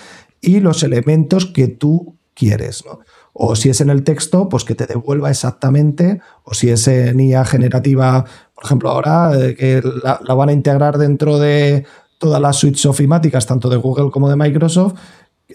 y 0.43 0.61
los 0.61 0.83
elementos 0.83 1.47
que 1.47 1.69
tú 1.69 2.19
quieres, 2.35 2.85
¿no? 2.85 3.01
O 3.33 3.57
si 3.57 3.71
es 3.71 3.81
en 3.81 3.89
el 3.89 4.05
texto, 4.05 4.51
pues 4.51 4.65
que 4.65 4.75
te 4.75 4.85
devuelva 4.85 5.31
exactamente, 5.31 6.21
o 6.45 6.53
si 6.53 6.69
es 6.69 6.87
en 6.87 7.19
IA 7.19 7.47
generativa, 7.47 8.27
por 8.55 8.65
ejemplo, 8.67 8.91
ahora 8.91 9.33
eh, 9.41 9.55
que 9.55 9.81
la, 10.05 10.21
la, 10.23 10.35
van 10.35 10.51
a 10.51 10.53
integrar 10.53 10.99
dentro 10.99 11.39
de 11.39 11.87
todas 12.19 12.43
las 12.43 12.57
suites 12.57 12.85
ofimáticas, 12.85 13.47
tanto 13.47 13.71
de 13.71 13.79
Google 13.79 14.11
como 14.11 14.29
de 14.29 14.37
Microsoft, 14.37 14.97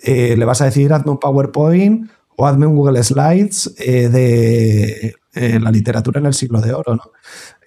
eh, 0.04 0.36
le 0.38 0.46
vas 0.46 0.62
a 0.62 0.66
decir 0.66 0.94
hazme 0.94 1.12
un 1.12 1.20
PowerPoint 1.20 2.10
o 2.36 2.46
hazme 2.46 2.68
un 2.68 2.76
Google 2.76 3.04
Slides 3.04 3.74
eh, 3.80 4.10
de 4.10 5.16
eh, 5.34 5.60
la 5.60 5.72
literatura 5.72 6.20
en 6.20 6.28
el 6.28 6.34
siglo 6.34 6.62
de 6.62 6.74
oro. 6.74 6.96
¿no? 6.96 7.12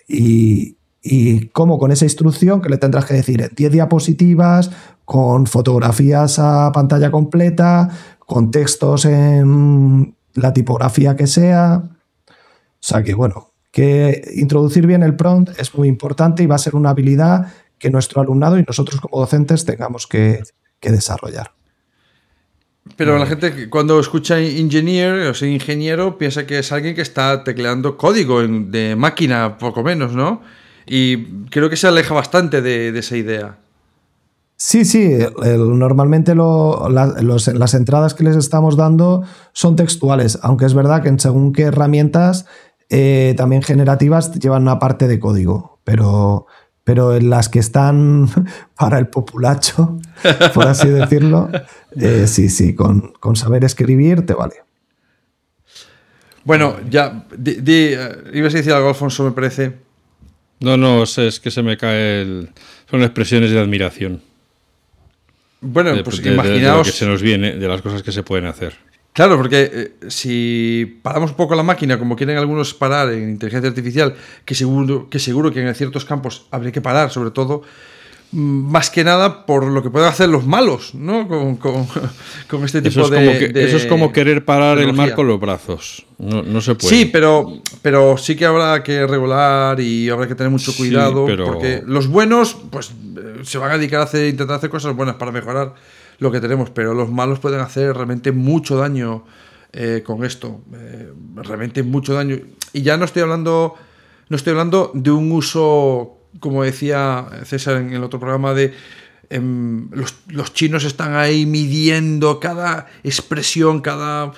Y, 0.09 0.77
y 1.03 1.49
cómo 1.49 1.79
con 1.79 1.91
esa 1.91 2.05
instrucción 2.05 2.61
que 2.61 2.69
le 2.69 2.79
tendrás 2.79 3.05
que 3.05 3.15
decir 3.15 3.41
en 3.43 3.51
10 3.55 3.73
diapositivas, 3.73 4.71
con 5.05 5.47
fotografías 5.47 6.39
a 6.39 6.71
pantalla 6.73 7.11
completa, 7.11 7.89
con 8.21 8.51
textos 8.51 9.07
en 9.07 10.15
la 10.35 10.53
tipografía 10.53 11.17
que 11.17 11.27
sea. 11.27 11.83
O 12.29 12.33
sea 12.79 13.03
que 13.03 13.15
bueno, 13.15 13.49
que 13.73 14.23
introducir 14.37 14.87
bien 14.87 15.03
el 15.03 15.17
prompt 15.17 15.59
es 15.59 15.75
muy 15.75 15.89
importante 15.89 16.43
y 16.43 16.47
va 16.47 16.55
a 16.55 16.59
ser 16.59 16.77
una 16.77 16.91
habilidad 16.91 17.49
que 17.79 17.91
nuestro 17.91 18.21
alumnado 18.21 18.59
y 18.59 18.63
nosotros 18.63 19.01
como 19.01 19.19
docentes 19.21 19.65
tengamos 19.65 20.07
que 20.07 20.43
desarrollar. 20.81 21.60
Pero 22.97 23.19
la 23.19 23.27
gente 23.27 23.69
cuando 23.69 24.01
escucha 24.01 24.39
engineer 24.39 25.29
o 25.29 25.35
sea, 25.35 25.49
ingeniero 25.49 26.19
piensa 26.19 26.47
que 26.47 26.59
es 26.59 26.73
alguien 26.73 26.95
que 26.95 27.03
está 27.03 27.45
tecleando 27.45 27.97
código 27.97 28.43
de 28.43 28.97
máquina, 28.97 29.59
poco 29.59 29.83
menos, 29.83 30.15
¿no? 30.15 30.43
Y 30.87 31.25
creo 31.51 31.71
que 31.71 31.77
se 31.77 31.87
aleja 31.87 32.15
bastante 32.15 32.63
de, 32.63 32.89
esa 32.99 33.17
idea. 33.17 33.59
Sí, 34.57 34.85
sí, 34.85 35.17
normalmente 35.57 36.35
las 36.35 37.75
entradas 37.75 38.15
que 38.15 38.25
les 38.25 38.37
estamos 38.37 38.77
dando 38.77 39.23
son 39.53 39.77
textuales, 39.77 40.39
aunque 40.43 40.67
es 40.67 40.75
verdad 40.75 41.03
que 41.03 41.09
en 41.09 41.21
según 41.21 41.53
qué 41.53 41.63
herramientas 41.63 42.47
eh, 42.91 43.35
también 43.37 43.63
generativas 43.63 44.33
llevan 44.33 44.63
una 44.63 44.79
parte 44.79 45.07
de 45.07 45.21
código, 45.21 45.79
pero, 45.85 46.47
pero 46.91 47.15
en 47.15 47.31
las 47.31 47.49
que 47.49 47.61
están 47.61 48.29
para 48.77 48.99
el 48.99 49.07
populacho, 49.07 50.01
por 50.55 50.67
así 50.67 50.89
decirlo, 50.89 51.49
eh, 51.95 52.27
sí, 52.27 52.49
sí, 52.49 52.75
con, 52.75 53.13
saber 53.37 53.63
escribir 53.63 54.27
te 54.27 54.35
vale. 54.35 54.57
Bueno, 56.43 56.79
ya, 56.91 57.27
eh, 57.47 58.31
ibas 58.33 58.55
a 58.55 58.57
decir 58.57 58.73
algo, 58.73 58.89
Alfonso, 58.89 59.23
me 59.23 59.31
parece. 59.31 59.75
No, 60.59 60.77
no, 60.77 61.05
es 61.05 61.39
que 61.39 61.53
se 61.53 61.63
me 61.63 61.77
cae 61.77 62.23
el... 62.23 62.51
Son 62.91 63.05
expresiones 63.05 63.53
de 63.53 63.61
admiración. 63.61 64.21
Bueno, 65.61 65.95
pues 66.03 66.27
imaginaos... 66.27 66.79
lo 66.89 66.93
que 66.93 66.99
se 66.99 67.07
nos 67.07 67.23
viene, 67.23 67.55
de 67.55 67.69
las 67.69 67.83
cosas 67.83 68.03
que 68.03 68.11
se 68.11 68.25
pueden 68.25 68.47
hacer. 68.47 68.75
Claro, 69.13 69.37
porque 69.37 69.71
eh, 69.73 69.93
si 70.09 71.01
paramos 71.03 71.31
un 71.31 71.37
poco 71.37 71.55
la 71.55 71.65
máquina, 71.65 71.99
como 71.99 72.15
quieren 72.15 72.37
algunos 72.37 72.75
parar 72.75 73.13
en 73.13 73.31
inteligencia 73.31 73.69
artificial, 73.69 74.15
que 74.45 74.55
seguro, 74.55 75.09
que 75.11 75.19
seguro 75.19 75.53
que 75.53 75.67
en 75.67 75.75
ciertos 75.75 76.05
campos 76.05 76.47
habría 76.51 76.71
que 76.71 76.81
parar, 76.81 77.11
sobre 77.11 77.31
todo, 77.33 77.63
más 78.33 78.91
que 78.91 79.03
nada 79.03 79.45
por 79.45 79.65
lo 79.65 79.83
que 79.83 79.91
pueden 79.91 80.09
hacer 80.09 80.29
los 80.29 80.47
malos, 80.47 80.95
¿no? 80.95 81.27
Con, 81.27 81.57
con, 81.57 81.85
este 82.65 82.81
tipo 82.81 83.01
eso 83.01 83.11
de, 83.11 83.53
que, 83.53 83.65
Eso 83.65 83.77
es 83.77 83.87
como 83.87 84.13
querer 84.13 84.45
parar 84.45 84.79
el 84.79 84.93
mar 84.93 85.15
con 85.15 85.27
los 85.27 85.41
brazos. 85.41 86.07
No, 86.19 86.43
no, 86.43 86.61
se 86.61 86.77
puede. 86.77 86.95
Sí, 86.95 87.05
pero, 87.07 87.61
pero 87.83 88.17
sí 88.17 88.37
que 88.37 88.47
habrá 88.47 88.85
que 88.85 89.05
regular 89.07 89.81
y 89.81 90.09
habrá 90.09 90.29
que 90.29 90.37
tener 90.37 90.51
mucho 90.51 90.73
cuidado. 90.77 91.27
Porque 91.27 91.83
los 91.85 92.07
buenos, 92.07 92.57
pues, 92.71 92.93
eh, 93.17 93.41
se 93.43 93.59
van 93.59 93.73
a 93.73 93.79
dedicar 93.79 94.01
a 94.01 94.05
hacer, 94.05 94.29
intentar 94.29 94.57
hacer 94.57 94.71
cosas 94.71 94.95
buenas 94.95 95.17
para 95.17 95.33
mejorar 95.33 95.75
lo 96.21 96.31
que 96.31 96.41
tenemos, 96.41 96.71
pero 96.71 96.95
los 96.95 97.11
malos 97.11 97.41
pueden 97.41 97.61
hacer 97.61 97.95
realmente 97.95 98.31
mucho 98.31 98.77
daño 98.77 99.25
eh, 99.73 100.03
con 100.07 100.25
esto. 100.25 100.61
Eh, 100.73 101.13
realmente 101.35 101.83
mucho 101.83 102.15
daño. 102.15 102.39
Y 102.73 102.83
ya 102.83 102.97
no 102.97 103.05
estoy 103.05 103.23
hablando. 103.23 103.75
No 104.29 104.37
estoy 104.37 104.53
hablando 104.53 104.93
de 104.95 105.11
un 105.11 105.33
uso 105.33 106.21
como 106.39 106.63
decía 106.63 107.27
César 107.45 107.79
en 107.79 107.93
el 107.93 108.05
otro 108.05 108.21
programa, 108.21 108.55
de 108.55 108.73
em, 109.31 109.89
los, 109.91 110.55
chinos 110.55 110.85
están 110.85 111.17
ahí 111.17 111.47
midiendo 111.47 112.39
cada 112.39 112.87
expresión, 113.03 113.81
cada 113.81 114.33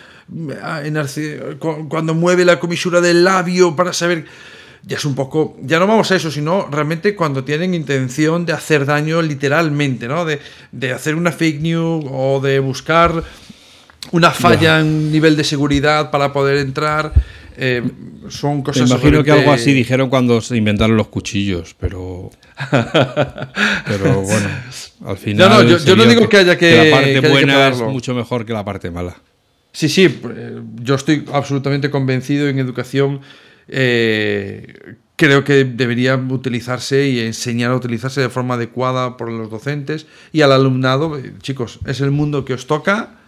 eh, 0.48 1.56
cuando 1.88 2.14
mueve 2.14 2.44
la 2.44 2.58
comisura 2.58 3.00
del 3.00 3.24
labio 3.24 3.76
para 3.76 3.92
saber. 3.92 4.24
Ya 4.84 4.96
es 4.96 5.04
un 5.04 5.14
poco. 5.14 5.56
Ya 5.62 5.78
no 5.78 5.86
vamos 5.86 6.10
a 6.10 6.16
eso, 6.16 6.30
sino 6.30 6.66
realmente 6.70 7.14
cuando 7.14 7.44
tienen 7.44 7.72
intención 7.74 8.44
de 8.44 8.52
hacer 8.52 8.84
daño 8.84 9.22
literalmente, 9.22 10.08
¿no? 10.08 10.24
De, 10.24 10.92
hacer 10.92 11.14
una 11.14 11.30
fake 11.30 11.60
news 11.60 12.04
o 12.10 12.40
de 12.40 12.58
buscar 12.58 13.22
una 14.10 14.30
falla 14.32 14.80
en 14.80 15.12
nivel 15.12 15.36
de 15.36 15.44
seguridad 15.44 16.10
para 16.10 16.32
poder 16.32 16.58
entrar. 16.58 17.12
Eh, 17.56 17.82
son 18.28 18.62
cosas. 18.62 18.88
Me 18.88 18.96
imagino 18.96 19.22
que 19.22 19.30
algo 19.30 19.52
así 19.52 19.72
dijeron 19.72 20.10
cuando 20.10 20.40
se 20.40 20.56
inventaron 20.56 20.96
los 20.96 21.08
cuchillos, 21.08 21.76
pero. 21.78 22.30
pero 22.70 24.22
bueno, 24.22 24.48
al 25.06 25.16
final. 25.16 25.48
No, 25.48 25.62
no, 25.62 25.78
yo, 25.78 25.96
no 25.96 26.04
digo 26.06 26.28
que, 26.28 26.38
haya 26.38 26.58
que. 26.58 26.90
la 26.90 26.96
parte 26.96 27.28
buena 27.28 27.68
es 27.68 27.80
mucho 27.80 28.14
mejor 28.14 28.44
que 28.44 28.52
la 28.52 28.64
parte 28.64 28.90
mala. 28.90 29.16
Sí, 29.72 29.88
sí, 29.88 30.04
eh, 30.04 30.60
yo 30.82 30.94
estoy 30.96 31.24
absolutamente 31.32 31.90
convencido 31.90 32.48
en 32.48 32.58
educación. 32.58 33.20
Eh, 33.68 34.96
creo 35.16 35.44
que 35.44 35.64
debería 35.64 36.16
utilizarse 36.16 37.08
y 37.08 37.20
enseñar 37.20 37.70
a 37.70 37.76
utilizarse 37.76 38.20
de 38.20 38.28
forma 38.28 38.54
adecuada 38.54 39.16
por 39.16 39.30
los 39.30 39.50
docentes 39.50 40.06
y 40.32 40.42
al 40.42 40.52
alumnado. 40.52 41.18
Chicos, 41.40 41.80
es 41.86 42.00
el 42.00 42.10
mundo 42.10 42.44
que 42.44 42.54
os 42.54 42.66
toca 42.66 43.18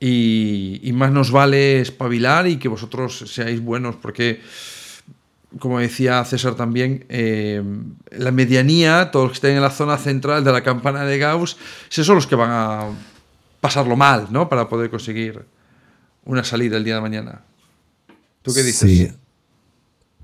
y, 0.00 0.90
más 0.94 1.12
nos 1.12 1.30
vale 1.30 1.80
espabilar 1.80 2.46
y 2.46 2.58
que 2.58 2.68
vosotros 2.68 3.24
seáis 3.26 3.62
buenos, 3.62 3.96
porque, 3.96 4.40
como 5.58 5.78
decía 5.78 6.24
César 6.24 6.54
también, 6.54 7.04
eh, 7.08 7.62
la 8.10 8.32
medianía, 8.32 9.10
todos 9.10 9.24
los 9.24 9.32
que 9.32 9.36
estén 9.36 9.56
en 9.56 9.62
la 9.62 9.70
zona 9.70 9.98
central 9.98 10.42
de 10.42 10.52
la 10.52 10.62
campana 10.62 11.04
de 11.04 11.18
Gauss, 11.18 11.56
esos 11.90 12.06
son 12.06 12.16
los 12.16 12.26
que 12.26 12.34
van 12.34 12.50
a 12.50 12.88
pasarlo 13.60 13.94
mal, 13.94 14.28
¿no? 14.30 14.48
Para 14.48 14.68
poder 14.68 14.90
conseguir 14.90 15.44
una 16.24 16.44
salida 16.44 16.76
el 16.76 16.84
día 16.84 16.96
de 16.96 17.00
mañana. 17.00 17.42
¿Tú 18.42 18.54
qué 18.54 18.62
dices? 18.62 18.90
Sí. 18.90 19.12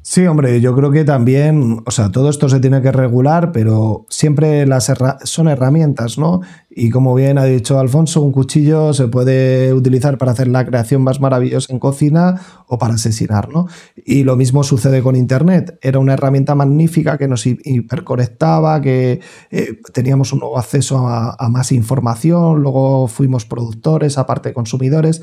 Sí, 0.09 0.25
hombre, 0.25 0.61
yo 0.61 0.73
creo 0.77 0.93
que 0.93 1.05
también, 1.05 1.83
o 1.85 1.91
sea, 1.91 2.13
todo 2.13 2.31
esto 2.31 2.49
se 2.49 2.61
tiene 2.61 2.81
que 2.81 2.93
regular, 2.93 3.51
pero 3.51 4.07
siempre 4.09 4.65
las 4.65 4.93
son 5.25 5.49
herramientas, 5.49 6.17
¿no? 6.17 6.43
Y 6.71 6.91
como 6.91 7.13
bien 7.13 7.39
ha 7.39 7.45
dicho 7.45 7.81
Alfonso, 7.81 8.23
un 8.23 8.31
cuchillo 8.31 8.93
se 8.95 9.09
puede 9.09 9.75
utilizar 9.75 10.17
para 10.17 10.31
hacer 10.31 10.47
la 10.47 10.65
creación 10.65 11.03
más 11.03 11.21
maravillosa 11.21 11.73
en 11.73 11.81
cocina 11.81 12.41
o 12.69 12.79
para 12.79 12.95
asesinar, 12.95 13.49
¿no? 13.49 13.67
Y 13.97 14.23
lo 14.23 14.37
mismo 14.37 14.63
sucede 14.63 15.03
con 15.03 15.17
Internet. 15.17 15.77
Era 15.83 15.99
una 15.99 16.13
herramienta 16.13 16.55
magnífica 16.55 17.19
que 17.19 17.27
nos 17.27 17.45
hiperconectaba, 17.45 18.81
que 18.81 19.19
eh, 19.51 19.81
teníamos 19.93 20.33
un 20.33 20.39
nuevo 20.39 20.57
acceso 20.57 21.09
a, 21.09 21.35
a 21.37 21.49
más 21.49 21.73
información, 21.73 22.63
luego 22.63 23.09
fuimos 23.09 23.45
productores, 23.45 24.19
aparte 24.19 24.53
consumidores 24.53 25.21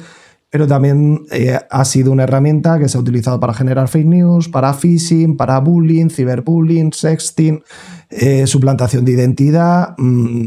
pero 0.54 0.68
también 0.68 1.26
eh, 1.32 1.58
ha 1.68 1.84
sido 1.84 2.12
una 2.12 2.26
herramienta 2.26 2.78
que 2.78 2.88
se 2.88 2.96
ha 2.96 3.02
utilizado 3.02 3.40
para 3.40 3.56
generar 3.56 3.88
fake 3.88 4.06
news, 4.06 4.50
para 4.50 4.72
phishing, 4.76 5.36
para 5.36 5.60
bullying, 5.60 6.10
ciberbullying, 6.10 6.94
sexting, 6.94 7.64
eh, 8.12 8.46
suplantación 8.46 9.04
de 9.04 9.14
identidad. 9.14 9.96
Mm, 9.98 10.44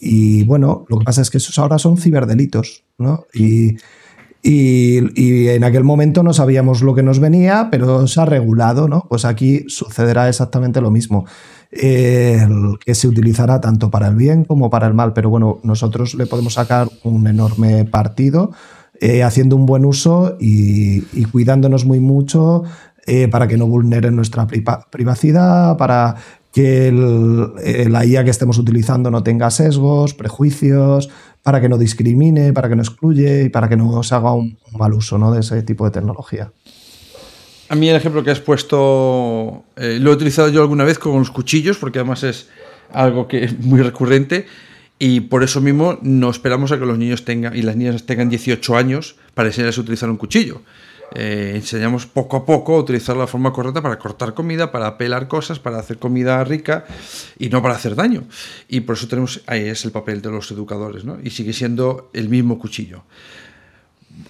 y 0.00 0.42
bueno, 0.44 0.86
lo 0.88 0.98
que 0.98 1.04
pasa 1.04 1.20
es 1.20 1.28
que 1.28 1.36
esos 1.36 1.58
ahora 1.58 1.78
son 1.78 1.98
ciberdelitos, 1.98 2.84
¿no? 2.96 3.26
Y, 3.34 3.76
y, 4.42 5.48
en 5.48 5.64
aquel 5.64 5.84
momento 5.84 6.22
no 6.22 6.32
sabíamos 6.32 6.80
lo 6.80 6.94
que 6.94 7.02
nos 7.02 7.20
venía, 7.20 7.68
pero 7.70 8.06
se 8.06 8.18
ha 8.18 8.24
regulado, 8.24 8.88
¿no? 8.88 9.04
Pues 9.06 9.26
aquí 9.26 9.66
sucederá 9.68 10.30
exactamente 10.30 10.80
lo 10.80 10.90
mismo. 10.90 11.26
que 11.70 12.94
se 12.94 13.06
utilizará 13.06 13.60
tanto 13.60 13.90
para 13.90 14.08
el 14.08 14.14
bien 14.14 14.44
como 14.46 14.70
para 14.70 14.86
el 14.86 14.94
mal, 14.94 15.12
pero 15.12 15.28
bueno, 15.28 15.60
nosotros 15.62 16.14
le 16.14 16.24
podemos 16.24 16.54
sacar 16.54 16.88
un 17.04 17.26
enorme 17.26 17.84
partido 17.84 18.52
eh, 19.00 19.22
haciendo 19.22 19.56
un 19.56 19.66
buen 19.66 19.84
uso 19.84 20.36
y, 20.40 21.02
cuidándonos 21.32 21.84
muy 21.84 22.00
mucho 22.00 22.64
eh, 23.06 23.28
para 23.28 23.46
que 23.46 23.56
no 23.56 23.66
vulneren 23.66 24.16
nuestra 24.16 24.46
privacidad, 24.46 25.76
para 25.76 26.16
que 26.52 26.88
eh, 26.88 27.88
la 27.90 28.04
IA 28.06 28.24
que 28.24 28.30
estemos 28.30 28.58
utilizando 28.58 29.10
no 29.10 29.22
tenga 29.22 29.50
sesgos, 29.50 30.14
prejuicios, 30.14 31.10
para 31.42 31.60
que 31.60 31.68
no 31.68 31.76
discrimine, 31.76 32.52
para 32.52 32.68
que 32.68 32.76
no 32.76 32.82
excluye 32.82 33.44
y 33.44 33.48
para 33.50 33.68
que 33.68 33.76
no 33.76 34.02
se 34.02 34.14
haga 34.14 34.32
un, 34.32 34.58
mal 34.72 34.94
uso 34.94 35.18
¿no? 35.18 35.32
de 35.32 35.40
ese 35.40 35.62
tipo 35.62 35.84
de 35.84 35.90
tecnología. 35.90 36.50
A 37.68 37.74
mí 37.74 37.88
el 37.88 37.96
ejemplo 37.96 38.24
que 38.24 38.30
has 38.30 38.40
puesto 38.40 39.64
lo 39.76 40.10
he 40.10 40.14
utilizado 40.14 40.48
yo 40.48 40.62
alguna 40.62 40.84
vez 40.84 40.98
con 40.98 41.18
los 41.18 41.30
cuchillos, 41.30 41.76
porque 41.76 41.98
además 41.98 42.22
es 42.22 42.48
algo 42.92 43.28
que 43.28 43.44
es 43.44 43.58
muy 43.58 43.82
recurrente. 43.82 44.46
Y 44.98 45.20
por 45.20 45.44
eso 45.44 45.60
mismo 45.60 45.98
no 46.02 46.30
esperamos 46.30 46.72
a 46.72 46.78
que 46.78 46.86
los 46.86 46.96
niños 46.96 47.24
tengan 47.24 47.54
y 47.54 47.62
las 47.62 47.76
niñas 47.76 48.04
tengan 48.04 48.30
18 48.30 48.76
años 48.76 49.16
para 49.34 49.48
enseñarles 49.48 49.76
a 49.76 49.80
utilizar 49.82 50.08
un 50.08 50.16
cuchillo. 50.16 50.62
Eh, 51.14 51.52
enseñamos 51.54 52.06
poco 52.06 52.36
a 52.36 52.46
poco 52.46 52.76
a 52.76 52.80
utilizar 52.80 53.16
la 53.16 53.26
forma 53.26 53.52
correcta 53.52 53.80
para 53.80 53.98
cortar 53.98 54.34
comida, 54.34 54.72
para 54.72 54.98
pelar 54.98 55.28
cosas, 55.28 55.58
para 55.58 55.78
hacer 55.78 55.98
comida 55.98 56.42
rica 56.44 56.84
y 57.38 57.48
no 57.48 57.62
para 57.62 57.74
hacer 57.74 57.94
daño. 57.94 58.24
Y 58.68 58.80
por 58.80 58.96
eso 58.96 59.06
tenemos, 59.06 59.42
ahí 59.46 59.68
es 59.68 59.84
el 59.84 59.92
papel 59.92 60.22
de 60.22 60.30
los 60.30 60.50
educadores, 60.50 61.04
¿no? 61.04 61.18
Y 61.22 61.30
sigue 61.30 61.52
siendo 61.52 62.10
el 62.12 62.28
mismo 62.28 62.58
cuchillo. 62.58 63.04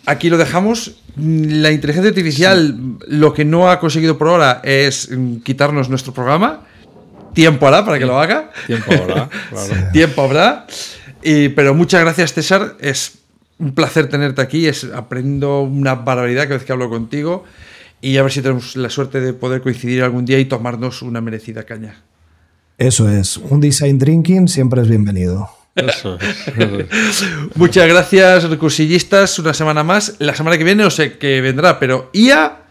Aquí 0.04 0.28
lo 0.28 0.36
dejamos. 0.36 0.96
La 1.16 1.70
inteligencia 1.70 2.10
artificial 2.10 2.98
lo 3.06 3.32
que 3.32 3.44
no 3.44 3.70
ha 3.70 3.78
conseguido 3.78 4.18
por 4.18 4.28
ahora 4.28 4.60
es 4.64 5.10
mm, 5.10 5.36
quitarnos 5.38 5.88
nuestro 5.88 6.12
programa 6.12 6.66
Tiempo 7.36 7.68
hará 7.68 7.84
para 7.84 7.98
que 7.98 8.06
lo 8.06 8.18
haga. 8.18 8.50
Tiempo 8.66 8.92
habrá, 8.94 9.28
claro. 9.50 9.92
Tiempo 9.92 10.22
habrá. 10.22 10.66
pero 11.54 11.74
muchas 11.74 12.00
gracias, 12.00 12.32
César. 12.32 12.76
Es 12.80 13.18
un 13.58 13.74
placer 13.74 14.08
tenerte 14.08 14.40
aquí. 14.40 14.66
Es, 14.66 14.84
aprendo 14.84 15.60
una 15.60 15.96
barbaridad 15.96 16.44
cada 16.44 16.56
vez 16.56 16.64
que 16.64 16.72
hablo 16.72 16.88
contigo. 16.88 17.44
Y 18.00 18.16
a 18.16 18.22
ver 18.22 18.32
si 18.32 18.40
tenemos 18.40 18.74
la 18.76 18.88
suerte 18.88 19.20
de 19.20 19.34
poder 19.34 19.60
coincidir 19.60 20.02
algún 20.02 20.24
día 20.24 20.38
y 20.38 20.46
tomarnos 20.46 21.02
una 21.02 21.20
merecida 21.20 21.64
caña. 21.64 21.96
Eso 22.78 23.06
es. 23.06 23.36
Un 23.36 23.60
design 23.60 23.98
drinking 23.98 24.48
siempre 24.48 24.80
es 24.80 24.88
bienvenido. 24.88 25.50
Eso 25.74 26.18
Muchas 27.54 27.86
gracias, 27.86 28.44
recursillistas. 28.44 29.38
Una 29.38 29.52
semana 29.52 29.84
más. 29.84 30.14
La 30.20 30.34
semana 30.34 30.56
que 30.56 30.64
viene 30.64 30.84
no 30.84 30.90
sé 30.90 31.18
qué 31.18 31.42
vendrá, 31.42 31.78
pero 31.78 32.08
IA, 32.14 32.62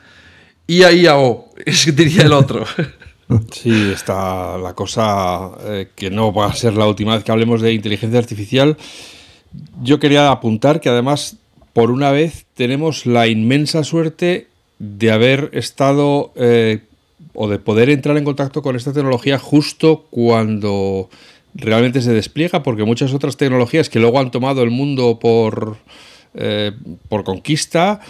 IA, 0.65 0.91
IA, 0.91 1.17
O. 1.17 1.54
Es 1.67 1.95
diría 1.95 2.23
el 2.23 2.34
otro. 2.34 2.65
Sí, 3.51 3.91
está 3.91 4.57
la 4.57 4.73
cosa 4.73 5.51
eh, 5.65 5.88
que 5.95 6.11
no 6.11 6.31
va 6.31 6.45
a 6.45 6.53
ser 6.53 6.75
la 6.75 6.88
última 6.88 7.15
vez 7.15 7.23
que 7.23 7.31
hablemos 7.31 7.61
de 7.61 7.73
inteligencia 7.73 8.19
artificial. 8.19 8.77
Yo 9.81 9.99
quería 9.99 10.29
apuntar 10.29 10.79
que 10.79 10.89
además, 10.89 11.38
por 11.73 11.89
una 11.89 12.11
vez, 12.11 12.45
tenemos 12.53 13.05
la 13.05 13.27
inmensa 13.27 13.83
suerte 13.83 14.47
de 14.77 15.11
haber 15.11 15.49
estado 15.53 16.33
eh, 16.35 16.83
o 17.33 17.47
de 17.49 17.57
poder 17.57 17.89
entrar 17.89 18.15
en 18.17 18.25
contacto 18.25 18.61
con 18.61 18.75
esta 18.75 18.93
tecnología 18.93 19.39
justo 19.39 20.05
cuando 20.11 21.09
realmente 21.55 22.01
se 22.01 22.13
despliega, 22.13 22.61
porque 22.61 22.83
muchas 22.83 23.13
otras 23.13 23.38
tecnologías 23.38 23.89
que 23.89 23.99
luego 23.99 24.19
han 24.19 24.29
tomado 24.29 24.61
el 24.61 24.69
mundo 24.69 25.17
por, 25.19 25.77
eh, 26.35 26.73
por 27.09 27.23
conquista, 27.23 28.01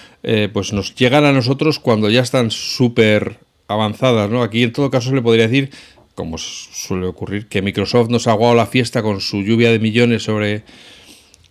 pues 0.52 0.74
nos 0.74 0.96
llegan 0.96 1.24
a 1.24 1.32
nosotros 1.32 1.78
cuando 1.78 2.10
ya 2.10 2.22
están 2.22 2.50
súper 2.50 3.45
avanzadas, 3.68 4.30
¿no? 4.30 4.44
Aquí 4.44 4.64
en 4.64 4.74
todo 4.74 4.90
caso 4.90 5.10
se 5.10 5.16
le 5.16 5.22
podría 5.22 5.48
decir, 5.48 5.72
como 6.14 6.38
suele 6.38 7.08
ocurrir, 7.08 7.48
que 7.48 7.62
Microsoft 7.62 8.10
nos 8.10 8.28
ha 8.28 8.32
aguado 8.32 8.56
la 8.56 8.68
fiesta 8.68 9.02
con 9.04 9.22
su 9.22 9.42
lluvia 9.42 9.72
de 9.72 9.80
millones 9.80 10.24
sobre, 10.24 10.64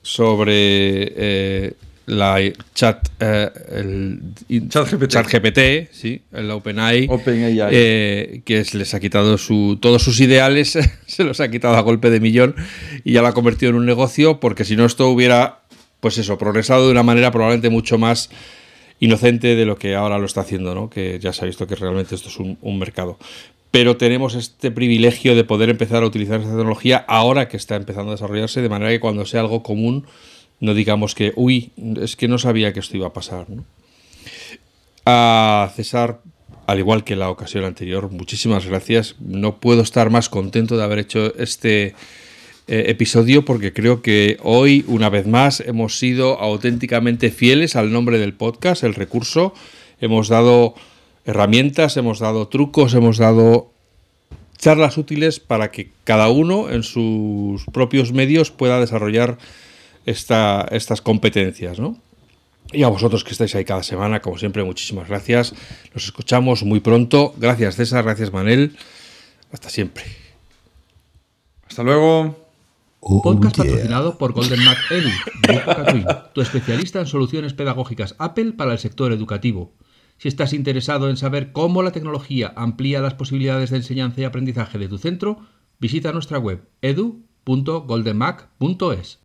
sobre 0.03 1.13
eh, 1.17 1.73
la 2.07 2.39
chat, 2.75 3.09
eh, 3.21 3.51
el, 3.73 4.69
chat 4.69 4.89
GPT. 5.27 5.91
sí, 5.93 6.23
el 6.33 6.51
OpenAI, 6.51 7.07
Open 7.11 7.57
eh, 7.71 8.43
que 8.45 8.65
les 8.73 8.95
ha 8.95 9.01
quitado 9.01 9.39
su, 9.39 9.79
todos 9.81 10.03
sus 10.03 10.21
ideales, 10.21 10.79
se 11.07 11.25
los 11.25 11.41
ha 11.41 11.51
quitado 11.51 11.77
a 11.77 11.81
golpe 11.81 12.11
de 12.11 12.21
millón 12.21 12.55
y 13.05 13.13
ya 13.13 13.23
lo 13.23 13.29
ha 13.29 13.35
convertido 13.35 13.71
en 13.71 13.77
un 13.77 13.87
negocio, 13.87 14.41
porque 14.41 14.65
si 14.65 14.77
no 14.77 14.85
esto 14.85 15.09
hubiera, 15.09 15.61
pues 16.01 16.19
eso, 16.19 16.39
progresado 16.39 16.87
de 16.87 16.93
una 16.93 17.03
manera 17.03 17.31
probablemente 17.31 17.71
mucho 17.71 17.99
más 17.99 18.31
inocente 19.05 19.55
de 19.55 19.65
lo 19.65 19.77
que 19.77 19.95
ahora 19.95 20.19
lo 20.19 20.27
está 20.27 20.43
haciendo, 20.43 20.75
¿no? 20.75 20.91
que 20.91 21.19
ya 21.21 21.33
se 21.33 21.45
ha 21.45 21.47
visto 21.47 21.67
que 21.67 21.75
realmente 21.75 22.15
esto 22.15 22.29
es 22.29 22.39
un, 22.39 22.79
mercado. 22.79 23.19
pero 23.71 23.97
tenemos 23.97 24.35
este 24.35 24.71
privilegio 24.71 25.35
de 25.35 25.45
poder 25.45 25.69
empezar 25.69 26.03
a 26.03 26.07
utilizar 26.07 26.41
esta 26.41 26.53
tecnología 26.53 27.05
ahora 27.09 27.49
que 27.49 27.57
está 27.57 27.77
empezando 27.77 28.11
a 28.11 28.15
desarrollarse, 28.15 28.63
de 28.63 28.69
manera 28.69 28.91
que 28.91 29.01
cuando 29.01 29.27
sea 29.27 29.41
algo 29.41 29.63
común 29.63 30.07
no 30.61 30.75
digamos 30.75 31.15
que, 31.15 31.33
uy, 31.37 31.73
es 32.01 32.17
que 32.17 32.29
no 32.29 32.39
sabía 32.39 32.73
que 32.73 32.81
esto 32.81 32.97
iba 32.97 33.09
a 33.09 33.13
pasar. 33.13 33.47
A 35.05 35.71
César, 35.75 36.21
al 36.67 36.79
igual 36.79 37.05
que 37.05 37.17
la 37.17 37.29
ocasión 37.29 37.65
anterior, 37.65 38.11
muchísimas 38.11 38.65
gracias. 38.65 39.17
No 39.21 39.57
puedo 39.57 39.83
estar 39.83 40.11
más 40.11 40.29
contento 40.29 40.77
de 40.77 40.85
haber 40.85 41.01
hecho 41.01 41.35
este 41.37 41.95
eh, 42.67 42.85
episodio 42.89 43.45
porque 43.45 43.73
creo 43.73 44.01
que 44.01 44.39
hoy, 44.43 44.85
una 44.89 45.11
vez 45.11 45.27
más, 45.27 45.61
hemos 45.61 45.99
sido 45.99 46.41
auténticamente 46.41 47.31
fieles 47.31 47.77
al 47.77 47.93
nombre 47.93 48.19
del 48.19 48.33
podcast, 48.33 48.85
el 48.85 48.95
recurso. 48.95 49.53
Hemos 50.01 50.29
dado 50.29 50.75
herramientas, 51.27 51.97
hemos 51.97 52.21
dado 52.21 52.49
trucos, 52.49 52.95
hemos 52.95 53.19
dado 53.19 53.71
charlas 54.57 54.97
útiles 54.97 55.41
para 55.41 55.71
que 55.71 55.91
cada 56.05 56.29
uno 56.29 56.71
en 56.71 56.83
sus 56.83 57.65
propios 57.67 58.13
medios 58.13 58.51
pueda 58.51 58.81
desarrollar 58.81 59.37
esta, 60.07 60.67
estas 60.71 61.03
competencias, 61.03 61.79
¿no? 61.79 61.99
Y 62.73 62.83
a 62.83 62.89
vosotros 62.89 63.25
que 63.25 63.33
estáis 63.33 63.55
ahí 63.55 63.65
cada 63.65 63.83
semana, 63.83 64.21
como 64.21 64.39
siempre, 64.39 64.65
muchísimas 64.65 65.09
gracias. 65.09 65.55
Nos 65.93 66.05
escuchamos 66.07 66.63
muy 66.65 66.81
pronto. 66.81 67.35
Gracias 67.37 67.77
César, 67.77 68.05
gracias 68.05 68.33
Manel. 68.33 68.77
Hasta 69.53 69.69
siempre. 69.69 70.05
Hasta 71.69 71.83
luego. 71.83 72.44
Podcast 73.07 73.59
patrocinado 73.59 74.17
por 74.17 74.33
Golden 74.33 74.65
Mac 74.65 74.79
Edu, 74.91 75.11
tu 76.33 76.41
especialista 76.41 77.01
en 77.01 77.07
soluciones 77.07 77.53
pedagógicas 77.53 78.17
Apple 78.19 78.53
para 78.53 78.73
el 78.73 78.79
sector 78.79 79.13
educativo. 79.13 79.75
Si 80.17 80.29
estás 80.29 80.55
interesado 80.55 81.11
en 81.11 81.19
saber 81.19 81.53
cómo 81.53 81.83
la 81.83 81.93
tecnología 81.93 82.55
amplía 82.57 83.03
las 83.03 83.13
posibilidades 83.13 83.69
de 83.71 83.77
enseñanza 83.77 84.23
y 84.23 84.25
aprendizaje 84.25 84.79
de 84.79 84.89
tu 84.89 84.97
centro, 84.97 85.41
visita 85.79 86.13
nuestra 86.13 86.39
web 86.39 86.67
edu.goldenmac.es. 86.81 89.24